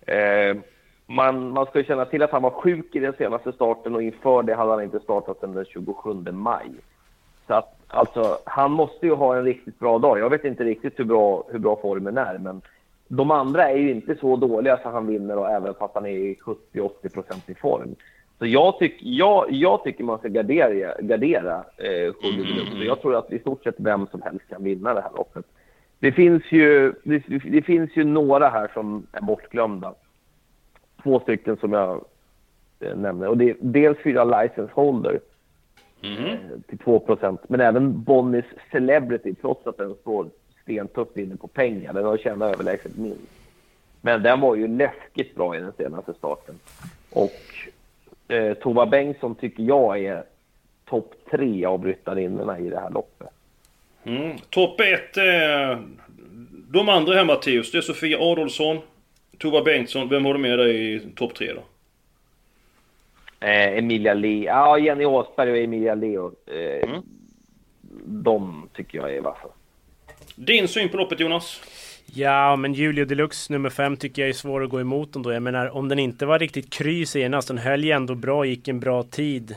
Eh, 0.06 0.56
man, 1.06 1.50
man 1.50 1.66
ska 1.66 1.78
ju 1.78 1.84
känna 1.84 2.04
till 2.04 2.22
att 2.22 2.30
han 2.30 2.42
var 2.42 2.50
sjuk 2.50 2.94
i 2.94 2.98
den 2.98 3.12
senaste 3.18 3.52
starten 3.52 3.94
och 3.94 4.02
inför 4.02 4.42
det 4.42 4.54
hade 4.54 4.70
han 4.70 4.82
inte 4.82 5.00
startat 5.00 5.40
sedan 5.40 5.54
den 5.54 5.64
27 5.64 6.14
maj. 6.32 6.70
Så 7.46 7.54
att, 7.54 7.76
alltså, 7.88 8.38
han 8.44 8.72
måste 8.72 9.06
ju 9.06 9.14
ha 9.14 9.36
en 9.36 9.44
riktigt 9.44 9.78
bra 9.78 9.98
dag. 9.98 10.18
Jag 10.18 10.30
vet 10.30 10.44
inte 10.44 10.64
riktigt 10.64 10.98
hur 10.98 11.04
bra, 11.04 11.44
hur 11.48 11.58
bra 11.58 11.78
formen 11.82 12.18
är, 12.18 12.38
men 12.38 12.62
de 13.08 13.30
andra 13.30 13.70
är 13.70 13.76
ju 13.76 13.90
inte 13.90 14.16
så 14.16 14.36
dåliga 14.36 14.78
så 14.82 14.88
han 14.88 15.06
vinner 15.06 15.38
och 15.38 15.50
även 15.50 15.74
fast 15.74 15.94
han 15.94 16.06
är 16.06 16.10
i 16.10 16.38
70-80 16.72 17.14
procent 17.14 17.50
i 17.50 17.54
form. 17.54 17.94
Så 18.38 18.46
jag, 18.46 18.78
tyck, 18.78 18.96
jag, 19.00 19.46
jag 19.52 19.84
tycker 19.84 20.04
man 20.04 20.18
ska 20.18 20.28
gardera, 20.28 20.94
gardera 21.00 21.64
eh, 21.76 22.12
Julio 22.22 22.44
Deluxe. 22.44 22.84
Jag 22.84 23.00
tror 23.00 23.16
att 23.16 23.32
i 23.32 23.38
stort 23.38 23.64
sett 23.64 23.74
vem 23.78 24.06
som 24.06 24.22
helst 24.22 24.48
kan 24.48 24.64
vinna 24.64 24.94
det 24.94 25.00
här 25.00 25.10
loppet. 25.16 25.44
Det 25.98 26.12
finns 26.12 26.42
ju, 26.50 26.94
det, 27.02 27.22
det 27.28 27.62
finns 27.62 27.90
ju 27.96 28.04
några 28.04 28.48
här 28.48 28.70
som 28.74 29.06
är 29.12 29.20
bortglömda. 29.20 29.94
Två 31.06 31.20
stycken 31.20 31.56
som 31.56 31.72
jag 31.72 32.04
eh, 32.80 32.96
nämner. 32.96 33.28
Och 33.28 33.36
det 33.36 33.50
är 33.50 33.56
dels 33.60 33.98
fyra 33.98 34.24
license 34.24 34.72
holder 34.72 35.20
eh, 36.02 36.38
till 36.68 36.78
2% 36.78 37.38
men 37.48 37.60
även 37.60 38.02
Bonnies 38.02 38.44
Celebrity, 38.72 39.34
trots 39.34 39.66
att 39.66 39.76
den 39.76 39.94
står 39.94 40.26
stentufft 40.62 41.16
inne 41.16 41.36
på 41.36 41.46
pengar. 41.46 41.92
Den 41.92 42.04
har 42.04 42.16
tjänat 42.16 42.54
överlägset 42.54 42.96
minst. 42.96 43.20
Men 44.00 44.22
den 44.22 44.40
var 44.40 44.54
ju 44.54 44.68
läskigt 44.68 45.34
bra 45.34 45.56
i 45.56 45.60
den 45.60 45.72
senaste 45.72 46.14
starten. 46.14 46.54
Och 47.12 47.40
eh, 48.28 48.54
Tova 48.54 48.86
Bengtsson 48.86 49.34
tycker 49.34 49.62
jag 49.62 49.98
är 49.98 50.22
topp 50.84 51.14
tre 51.30 51.64
av 51.64 51.84
ryttarinnorna 51.84 52.58
i 52.58 52.70
det 52.70 52.80
här 52.80 52.90
loppet. 52.90 53.28
Mm. 54.04 54.36
Topp 54.50 54.80
ett 54.80 55.16
eh, 55.16 55.78
De 56.68 56.88
andra 56.88 57.14
här 57.14 57.24
Matteus, 57.24 57.72
det 57.72 57.78
är 57.78 57.82
Sofia 57.82 58.18
Adolfsson, 58.18 58.78
Tova 59.38 59.62
Bengtsson. 59.62 60.08
Vem 60.08 60.24
har 60.24 60.34
du 60.34 60.40
med 60.40 60.58
dig 60.58 60.94
i 60.94 61.00
topp 61.16 61.34
tre 61.34 61.52
då? 61.52 61.62
Eh, 63.46 63.78
Emilia 63.78 64.14
Leo, 64.14 64.44
ja 64.44 64.78
Jenny 64.78 65.04
Åsberg 65.04 65.50
och 65.50 65.58
Emilia 65.58 65.94
Leo. 65.94 66.32
Eh, 66.46 66.90
De 68.04 68.68
tycker 68.74 68.98
jag 68.98 69.14
är 69.16 69.20
vassa. 69.20 69.48
Din 70.34 70.68
syn 70.68 70.88
på 70.88 70.96
loppet 70.96 71.20
Jonas? 71.20 71.60
Ja, 72.14 72.56
men 72.56 72.74
Julio 72.74 73.04
Deluxe 73.04 73.52
nummer 73.52 73.70
5 73.70 73.96
tycker 73.96 74.22
jag 74.22 74.28
är 74.28 74.32
svår 74.32 74.64
att 74.64 74.70
gå 74.70 74.80
emot 74.80 75.16
ändå. 75.16 75.32
Jag 75.32 75.42
menar, 75.42 75.76
om 75.76 75.88
den 75.88 75.98
inte 75.98 76.26
var 76.26 76.38
riktigt 76.38 76.72
kry 76.72 77.06
senast, 77.06 77.48
den 77.48 77.58
höll 77.58 77.84
ju 77.84 77.90
ändå 77.90 78.14
bra, 78.14 78.44
gick 78.44 78.68
en 78.68 78.80
bra 78.80 79.02
tid. 79.02 79.54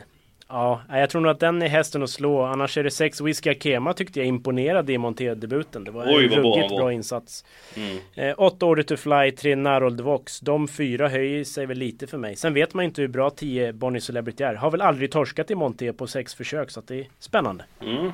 Ja, 0.52 0.80
jag 0.88 1.10
tror 1.10 1.20
nog 1.22 1.30
att 1.30 1.40
den 1.40 1.62
är 1.62 1.68
hästen 1.68 2.02
att 2.02 2.10
slå. 2.10 2.42
Annars 2.42 2.78
är 2.78 2.84
det 2.84 2.90
6 2.90 3.20
Whisky 3.20 3.50
Akema 3.50 3.92
tyckte 3.92 4.18
jag 4.20 4.26
imponerade 4.26 4.92
i 4.92 4.98
Monté-debuten. 4.98 5.84
Det 5.84 5.90
var 5.90 6.04
Oj, 6.16 6.24
en 6.24 6.30
bra 6.30 6.38
ruggigt 6.40 6.68
bra, 6.68 6.82
var. 6.82 6.90
insats. 6.90 7.44
Mm. 7.76 7.98
Eh, 8.14 8.34
8 8.38 8.66
Order 8.66 8.82
to 8.82 8.96
Fly, 8.96 9.30
3 9.32 9.56
Narold 9.56 10.00
Vox. 10.00 10.40
De 10.40 10.68
fyra 10.68 11.08
höjer 11.08 11.44
sig 11.44 11.66
väl 11.66 11.78
lite 11.78 12.06
för 12.06 12.18
mig. 12.18 12.36
Sen 12.36 12.54
vet 12.54 12.74
man 12.74 12.84
inte 12.84 13.00
hur 13.00 13.08
bra 13.08 13.30
10 13.30 13.72
Bonnie 13.72 14.00
Celebrity 14.00 14.44
är. 14.44 14.54
Har 14.54 14.70
väl 14.70 14.80
aldrig 14.82 15.12
torskat 15.12 15.50
i 15.50 15.54
Monté 15.54 15.92
på 15.92 16.06
sex 16.06 16.34
försök, 16.34 16.70
så 16.70 16.80
att 16.80 16.86
det 16.88 16.96
är 17.00 17.06
spännande. 17.18 17.64
Mm. 17.82 18.12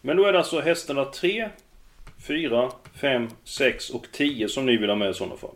Men 0.00 0.16
då 0.16 0.24
är 0.26 0.32
det 0.32 0.38
alltså 0.38 0.60
hästarna 0.60 1.04
3, 1.04 1.48
4, 2.26 2.70
5, 2.94 3.28
6 3.44 3.90
och 3.90 4.06
10 4.12 4.48
som 4.48 4.66
ni 4.66 4.76
vill 4.76 4.88
ha 4.90 4.96
med 4.96 5.10
i 5.10 5.14
sådana 5.14 5.36
fall? 5.36 5.54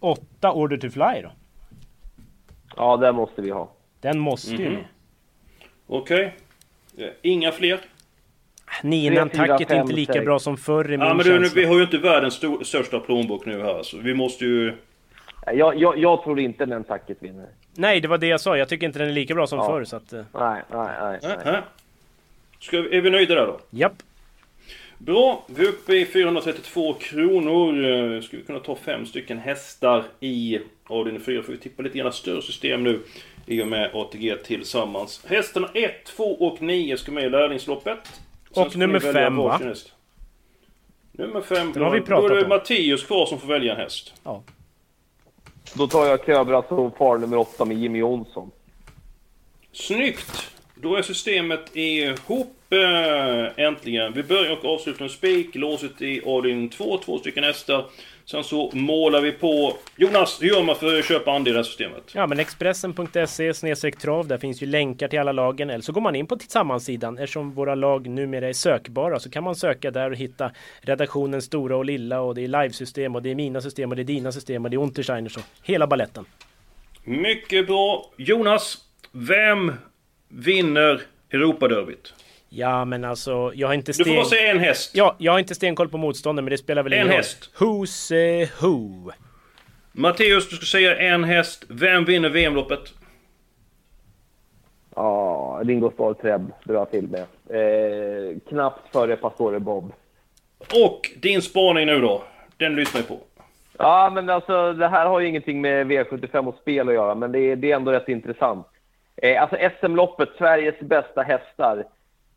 8 0.00 0.52
Order 0.52 0.76
to 0.76 0.90
Fly 0.90 1.22
då? 1.22 1.30
Ja, 2.76 2.96
det 2.96 3.12
måste 3.12 3.42
vi 3.42 3.50
ha. 3.50 3.70
Den 4.00 4.18
måste 4.18 4.50
ju 4.52 4.64
Mhm. 4.64 4.72
med. 4.74 4.84
Okej. 5.86 6.34
Eh, 6.98 7.06
Inga 7.22 7.52
fler? 7.52 7.80
Fyra, 8.82 9.58
är 9.76 9.80
inte 9.80 9.92
lika 9.92 10.20
bra 10.20 10.38
som 10.38 10.56
förr 10.56 10.84
i 10.92 10.96
min 10.96 11.00
Ja 11.06 11.14
men 11.14 11.26
du, 11.26 11.38
nu, 11.40 11.48
vi 11.54 11.64
har 11.64 11.76
ju 11.76 11.82
inte 11.82 11.98
världens 11.98 12.34
stor, 12.34 12.64
största 12.64 13.00
plånbok 13.00 13.46
nu 13.46 13.62
här 13.62 13.82
så 13.82 13.98
vi 13.98 14.14
måste 14.14 14.44
ju... 14.44 14.72
Jag, 15.46 15.80
jag, 15.80 15.98
jag 15.98 16.22
tror 16.24 16.40
inte 16.40 16.66
den 16.66 16.84
tacket 16.84 17.16
vinner. 17.20 17.46
Nej, 17.74 18.00
det 18.00 18.08
var 18.08 18.18
det 18.18 18.26
jag 18.26 18.40
sa. 18.40 18.56
Jag 18.56 18.68
tycker 18.68 18.86
inte 18.86 18.98
den 18.98 19.08
är 19.08 19.12
lika 19.12 19.34
bra 19.34 19.46
som 19.46 19.58
Ja. 19.58 19.66
förr. 19.66 19.84
Så 19.84 19.96
att, 19.96 20.12
eh, 20.12 20.22
Nej, 20.32 20.62
nej, 20.70 20.88
nej. 21.02 21.18
nej. 21.44 21.54
Äh, 21.54 21.60
Ska 22.60 22.80
vi, 22.80 22.96
är 22.96 23.00
vi 23.00 23.10
nöjda 23.10 23.34
där 23.34 23.46
då? 23.46 23.60
japp. 23.70 23.92
Bra, 24.98 25.44
vi 25.46 25.64
är 25.64 25.68
uppe 25.68 25.96
i 25.96 26.06
432 26.06 26.92
kronor. 26.94 27.84
Eh, 28.14 28.20
Ska 28.20 28.36
vi 28.36 28.42
kunna 28.42 28.58
ta 28.60 28.76
fem 28.76 29.06
stycken 29.06 29.38
hästar 29.38 30.04
i 30.20 30.58
avdelning 30.86 31.22
4? 31.22 31.42
Får 31.42 31.52
vi 31.52 31.58
tippa 31.58 31.82
lite 31.82 31.98
grann 31.98 32.12
större 32.12 32.42
system 32.42 32.82
nu 32.84 33.00
i 33.46 33.62
och 33.62 33.68
med 33.68 33.90
ATG 33.94 34.36
tillsammans. 34.36 35.24
Hästarna 35.28 35.68
1, 35.74 36.04
2 36.04 36.24
och 36.24 36.62
9 36.62 36.96
ska 36.96 37.12
med 37.12 37.24
i 37.24 37.30
lärlingsloppet. 37.30 37.98
Sen 38.54 38.66
Och 38.66 38.76
nummer 38.76 39.00
välja 39.00 39.12
fem, 39.12 39.36
va? 39.36 39.42
varsin 39.42 39.68
häst. 39.68 39.92
Nummer 41.12 41.40
5, 41.40 41.72
Den 41.72 41.82
har 41.82 41.90
vi 41.90 42.00
då 42.00 42.26
är 42.26 42.34
det. 42.34 42.48
Mattias 42.48 43.02
kvar 43.02 43.26
som 43.26 43.40
får 43.40 43.48
välja 43.48 43.74
en 43.74 43.80
häst. 43.80 44.12
Ja. 44.24 44.42
Då 45.74 45.86
tar 45.86 46.06
jag 46.06 46.26
Köbra 46.26 46.62
som 46.62 46.92
far 46.92 47.18
nummer 47.18 47.36
åtta 47.36 47.64
med 47.64 47.76
Jimmy 47.76 47.98
Jonsson. 47.98 48.50
Snyggt! 49.72 50.50
Då 50.74 50.96
är 50.96 51.02
systemet 51.02 51.76
ihop 51.76 52.56
eh, 52.70 53.64
äntligen. 53.64 54.12
Vi 54.12 54.22
börjar 54.22 54.52
och 54.52 54.64
avslutar 54.74 55.00
med 55.00 55.10
spik, 55.10 55.54
låset 55.54 56.02
i 56.02 56.22
avdelning 56.26 56.68
2, 56.68 56.98
två 56.98 57.18
stycken 57.18 57.44
hästar. 57.44 57.84
Sen 58.26 58.44
så 58.44 58.70
målar 58.74 59.20
vi 59.20 59.32
på... 59.32 59.76
Jonas, 59.96 60.42
hur 60.42 60.48
gör 60.48 60.62
man 60.62 60.76
för 60.76 60.98
att 60.98 61.04
köpa 61.04 61.32
andel 61.32 61.50
i 61.50 61.52
det 61.52 61.58
här 61.58 61.64
systemet? 61.64 62.02
Ja, 62.14 62.26
men 62.26 62.40
Expressen.se 62.40 63.54
snedstreck 63.54 63.98
trav. 63.98 64.28
Där 64.28 64.38
finns 64.38 64.62
ju 64.62 64.66
länkar 64.66 65.08
till 65.08 65.18
alla 65.18 65.32
lagen. 65.32 65.70
Eller 65.70 65.82
så 65.82 65.92
går 65.92 66.00
man 66.00 66.16
in 66.16 66.26
på 66.26 66.36
Tillsammansidan. 66.36 67.18
Eftersom 67.18 67.52
våra 67.52 67.74
lag 67.74 68.06
numera 68.06 68.48
är 68.48 68.52
sökbara 68.52 69.18
så 69.18 69.30
kan 69.30 69.44
man 69.44 69.54
söka 69.56 69.90
där 69.90 70.10
och 70.10 70.16
hitta 70.16 70.50
redaktionens 70.80 71.44
stora 71.44 71.76
och 71.76 71.84
lilla. 71.84 72.20
Och 72.20 72.34
det 72.34 72.44
är 72.44 72.48
livesystem 72.48 73.14
och 73.14 73.22
det 73.22 73.30
är 73.30 73.34
mina 73.34 73.60
system 73.60 73.90
och 73.90 73.96
det 73.96 74.02
är 74.02 74.04
dina 74.04 74.32
system 74.32 74.64
och 74.64 74.70
det 74.70 74.76
är 74.76 74.78
Untersteiners 74.82 75.36
och 75.36 75.42
hela 75.62 75.86
balletten. 75.86 76.24
Mycket 77.04 77.66
bra. 77.66 78.10
Jonas, 78.16 78.78
vem 79.12 79.72
vinner 80.28 81.02
Europaderbyt? 81.30 82.14
Ja, 82.56 82.84
men 82.84 83.04
alltså 83.04 83.52
jag 83.54 83.68
har 83.68 83.74
inte 83.74 83.92
Du 83.92 83.96
får 83.96 84.04
sten... 84.04 84.14
bara 84.16 84.24
säga 84.24 84.50
en 84.50 84.58
häst. 84.60 84.90
Ja, 84.94 85.14
jag 85.18 85.32
har 85.32 85.38
inte 85.38 85.54
stenkoll 85.54 85.88
på 85.88 85.98
motståndaren 85.98 86.44
men 86.44 86.50
det 86.50 86.58
spelar 86.58 86.82
väl 86.82 86.92
En 86.92 86.96
ingen 86.98 87.08
roll. 87.08 87.16
häst. 87.16 87.50
Who's 87.58 88.14
eh, 88.42 88.48
who? 88.62 89.10
Matteus, 89.92 90.48
du 90.50 90.56
ska 90.56 90.66
säga 90.66 90.96
en 90.96 91.24
häst. 91.24 91.64
Vem 91.68 92.04
vinner 92.04 92.28
VM-loppet? 92.28 92.80
Ja, 94.96 95.60
Ringo 95.64 95.90
Starr 95.90 96.14
Treb 96.14 96.52
drar 96.64 96.74
jag 96.74 96.90
till 96.90 97.08
med. 97.08 97.20
Eh, 97.50 98.36
knappt 98.48 98.92
före 98.92 99.16
Pastore 99.16 99.60
Bob. 99.60 99.92
Och 100.58 101.00
din 101.16 101.42
spaning 101.42 101.86
nu 101.86 102.00
då. 102.00 102.22
Den 102.56 102.76
lyssnar 102.76 103.00
vi 103.00 103.06
på. 103.06 103.18
Ja, 103.78 104.10
men 104.14 104.30
alltså 104.30 104.72
det 104.72 104.88
här 104.88 105.06
har 105.06 105.20
ju 105.20 105.28
ingenting 105.28 105.60
med 105.60 105.86
V75 105.86 106.48
och 106.48 106.54
spel 106.60 106.88
att 106.88 106.94
göra, 106.94 107.14
men 107.14 107.32
det 107.32 107.38
är, 107.38 107.56
det 107.56 107.72
är 107.72 107.76
ändå 107.76 107.92
rätt 107.92 108.08
intressant. 108.08 108.66
Eh, 109.16 109.42
alltså 109.42 109.56
SM-loppet, 109.80 110.28
Sveriges 110.38 110.80
bästa 110.80 111.22
hästar. 111.22 111.84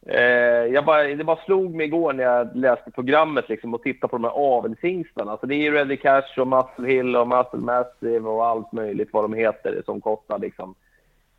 Eh, 0.10 0.74
jag 0.74 0.86
bara, 0.86 1.04
det 1.04 1.24
bara 1.24 1.46
slog 1.46 1.76
mig 1.76 1.86
igår 1.86 2.14
när 2.14 2.24
jag 2.24 2.56
läste 2.56 2.92
programmet 2.92 3.50
liksom, 3.50 3.74
och 3.74 3.84
tittade 3.84 4.12
på 4.12 4.18
de 4.18 4.24
här 4.24 4.32
avelshingstarna. 4.32 5.32
Alltså, 5.32 5.48
det 5.48 5.56
är 5.56 5.64
ju 5.64 5.72
Ready 5.72 5.98
Cash 5.98 6.40
och 6.40 6.48
Muscle 6.48 6.88
Hill 6.88 7.16
och 7.16 7.28
Muscle 7.28 7.60
Massive 7.60 8.30
och 8.30 8.46
allt 8.46 8.72
möjligt 8.72 9.10
vad 9.12 9.24
de 9.24 9.34
heter 9.34 9.82
som 9.86 10.02
kostar 10.02 10.40
liksom 10.40 10.76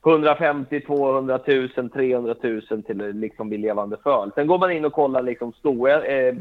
150, 0.06 0.80
200 0.80 1.40
000, 1.46 1.90
300 1.90 2.34
000 2.42 2.82
till 2.82 2.98
liksom 2.98 3.50
vid 3.50 3.60
levande 3.60 3.96
föl. 4.02 4.30
Sen 4.34 4.46
går 4.46 4.58
man 4.58 4.72
in 4.72 4.84
och 4.84 4.92
kollar 4.92 5.22
liksom 5.22 5.52
stora 5.52 6.04
eh, 6.04 6.34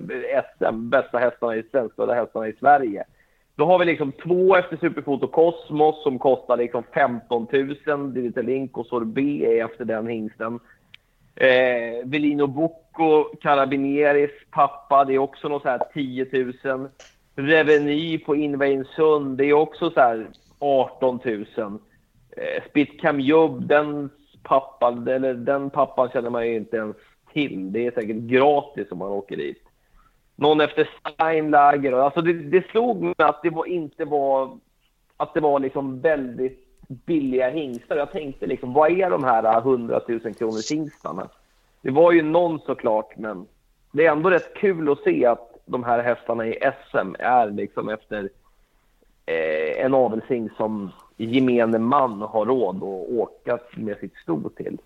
SM, 0.57 0.89
bästa 0.89 1.17
hästarna 1.17 1.55
i 1.55 1.63
svenskfödda 1.71 2.13
hästarna 2.13 2.47
i 2.47 2.53
Sverige. 2.59 3.03
Då 3.55 3.65
har 3.65 3.79
vi 3.79 3.85
liksom 3.85 4.11
två 4.11 4.55
efter 4.55 4.77
Superfoto 4.77 5.27
Cosmos 5.27 6.03
som 6.03 6.19
kostar 6.19 6.57
liksom 6.57 6.83
15 6.93 7.47
000. 7.85 8.13
Digital 8.13 8.45
Link 8.45 8.77
och 8.77 8.85
Sorbet 8.85 9.43
är 9.47 9.65
efter 9.65 9.85
den 9.85 10.07
hingsten. 10.07 10.59
Eh, 11.39 12.05
Velino 12.05 12.47
Bocco, 12.47 13.23
Carabinieris 13.41 14.31
pappa, 14.51 15.05
det 15.05 15.13
är 15.13 15.17
också 15.19 15.47
något 15.47 15.61
så 15.61 15.69
här 15.69 15.81
10 15.93 16.53
000. 16.63 16.89
Reveny 17.35 18.19
på 18.19 18.35
Invainsund, 18.35 19.37
det 19.37 19.45
är 19.45 19.53
också 19.53 19.91
så 19.91 19.99
här 19.99 20.27
18 20.59 21.19
000. 21.23 21.45
Eh, 22.37 22.63
Spitcam 22.69 23.19
Jubb, 23.19 23.67
den 23.67 24.09
pappa, 24.43 24.87
eller 24.87 25.33
den 25.33 25.69
pappan 25.69 26.09
känner 26.09 26.29
man 26.29 26.47
ju 26.47 26.55
inte 26.55 26.77
ens 26.77 26.95
till. 27.33 27.71
Det 27.71 27.87
är 27.87 27.91
säkert 27.91 28.17
gratis 28.17 28.91
om 28.91 28.97
man 28.97 29.11
åker 29.11 29.37
dit. 29.37 29.63
Någon 30.35 30.61
efter 30.61 30.89
Steinlager. 30.99 31.93
Alltså 31.93 32.21
det, 32.21 32.33
det 32.33 32.67
slog 32.67 33.01
mig 33.01 33.13
att 33.17 33.43
det 33.43 33.49
var 33.49 33.65
inte 33.65 34.05
var 34.05 34.57
att 35.17 35.33
det 35.33 35.39
var 35.39 35.59
liksom 35.59 36.01
väldigt 36.01 36.66
billiga 36.87 37.49
hingstar. 37.49 37.95
Jag 37.95 38.11
tänkte 38.11 38.47
liksom, 38.47 38.73
vad 38.73 38.91
är 38.91 39.09
de 39.09 39.23
här 39.23 39.43
äh, 39.43 39.57
100 39.57 40.01
000 40.07 40.19
kronors 40.19 40.71
hingstarna? 40.71 41.29
Det 41.81 41.91
var 41.91 42.11
ju 42.11 42.21
någon 42.21 42.59
såklart, 42.59 43.17
men 43.17 43.47
det 43.91 44.05
är 44.05 44.11
ändå 44.11 44.29
rätt 44.29 44.53
kul 44.53 44.91
att 44.91 44.99
se 44.99 45.25
att 45.25 45.57
de 45.65 45.83
här 45.83 46.03
hästarna 46.03 46.47
i 46.47 46.59
SM 46.89 47.15
är 47.19 47.51
liksom 47.51 47.89
efter 47.89 48.29
eh, 49.25 49.85
en 49.85 49.93
avelshingst 49.93 50.55
som 50.55 50.91
gemene 51.17 51.79
man 51.79 52.21
har 52.21 52.45
råd 52.45 52.75
att 52.75 53.09
åka 53.09 53.59
med 53.75 53.97
sitt 53.97 54.15
sto 54.23 54.49
till. 54.49 54.77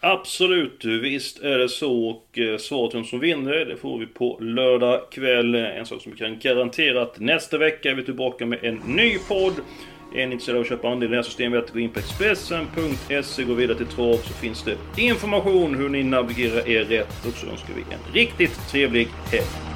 Absolut, 0.00 0.84
visst 0.84 1.42
är 1.42 1.58
det 1.58 1.68
så. 1.68 2.08
Och 2.08 2.38
eh, 2.38 2.58
svaret 2.58 2.94
vem 2.94 3.04
som 3.04 3.20
vinner, 3.20 3.64
det 3.64 3.76
får 3.76 3.98
vi 3.98 4.06
på 4.06 4.38
lördag 4.40 5.00
kväll. 5.10 5.54
En 5.54 5.86
sak 5.86 6.02
som 6.02 6.12
vi 6.12 6.18
kan 6.18 6.38
garantera 6.38 7.02
att 7.02 7.20
nästa 7.20 7.58
vecka 7.58 7.90
är 7.90 7.94
vi 7.94 8.04
tillbaka 8.04 8.46
med 8.46 8.64
en 8.64 8.74
ny 8.86 9.18
podd. 9.18 9.54
Är 10.16 10.26
ni 10.26 10.32
intresserade 10.32 10.58
av 10.58 10.62
att 10.62 10.68
köpa 10.68 10.88
andel 10.88 11.08
i 11.08 11.10
det 11.10 11.16
här 11.16 11.22
systemet, 11.22 11.72
gå 11.72 11.78
in 11.78 11.90
på 11.90 11.98
Expressen.se, 11.98 13.44
gå 13.44 13.54
vidare 13.54 13.76
till 13.76 13.86
Trav 13.86 14.16
så 14.16 14.32
finns 14.32 14.62
det 14.62 15.02
information 15.02 15.74
hur 15.74 15.88
ni 15.88 16.02
navigerar 16.02 16.68
er 16.68 16.84
rätt. 16.84 17.26
Och 17.26 17.34
så 17.34 17.46
önskar 17.46 17.74
vi 17.74 17.80
en 17.94 18.14
riktigt 18.14 18.68
trevlig 18.70 19.08
helg. 19.32 19.75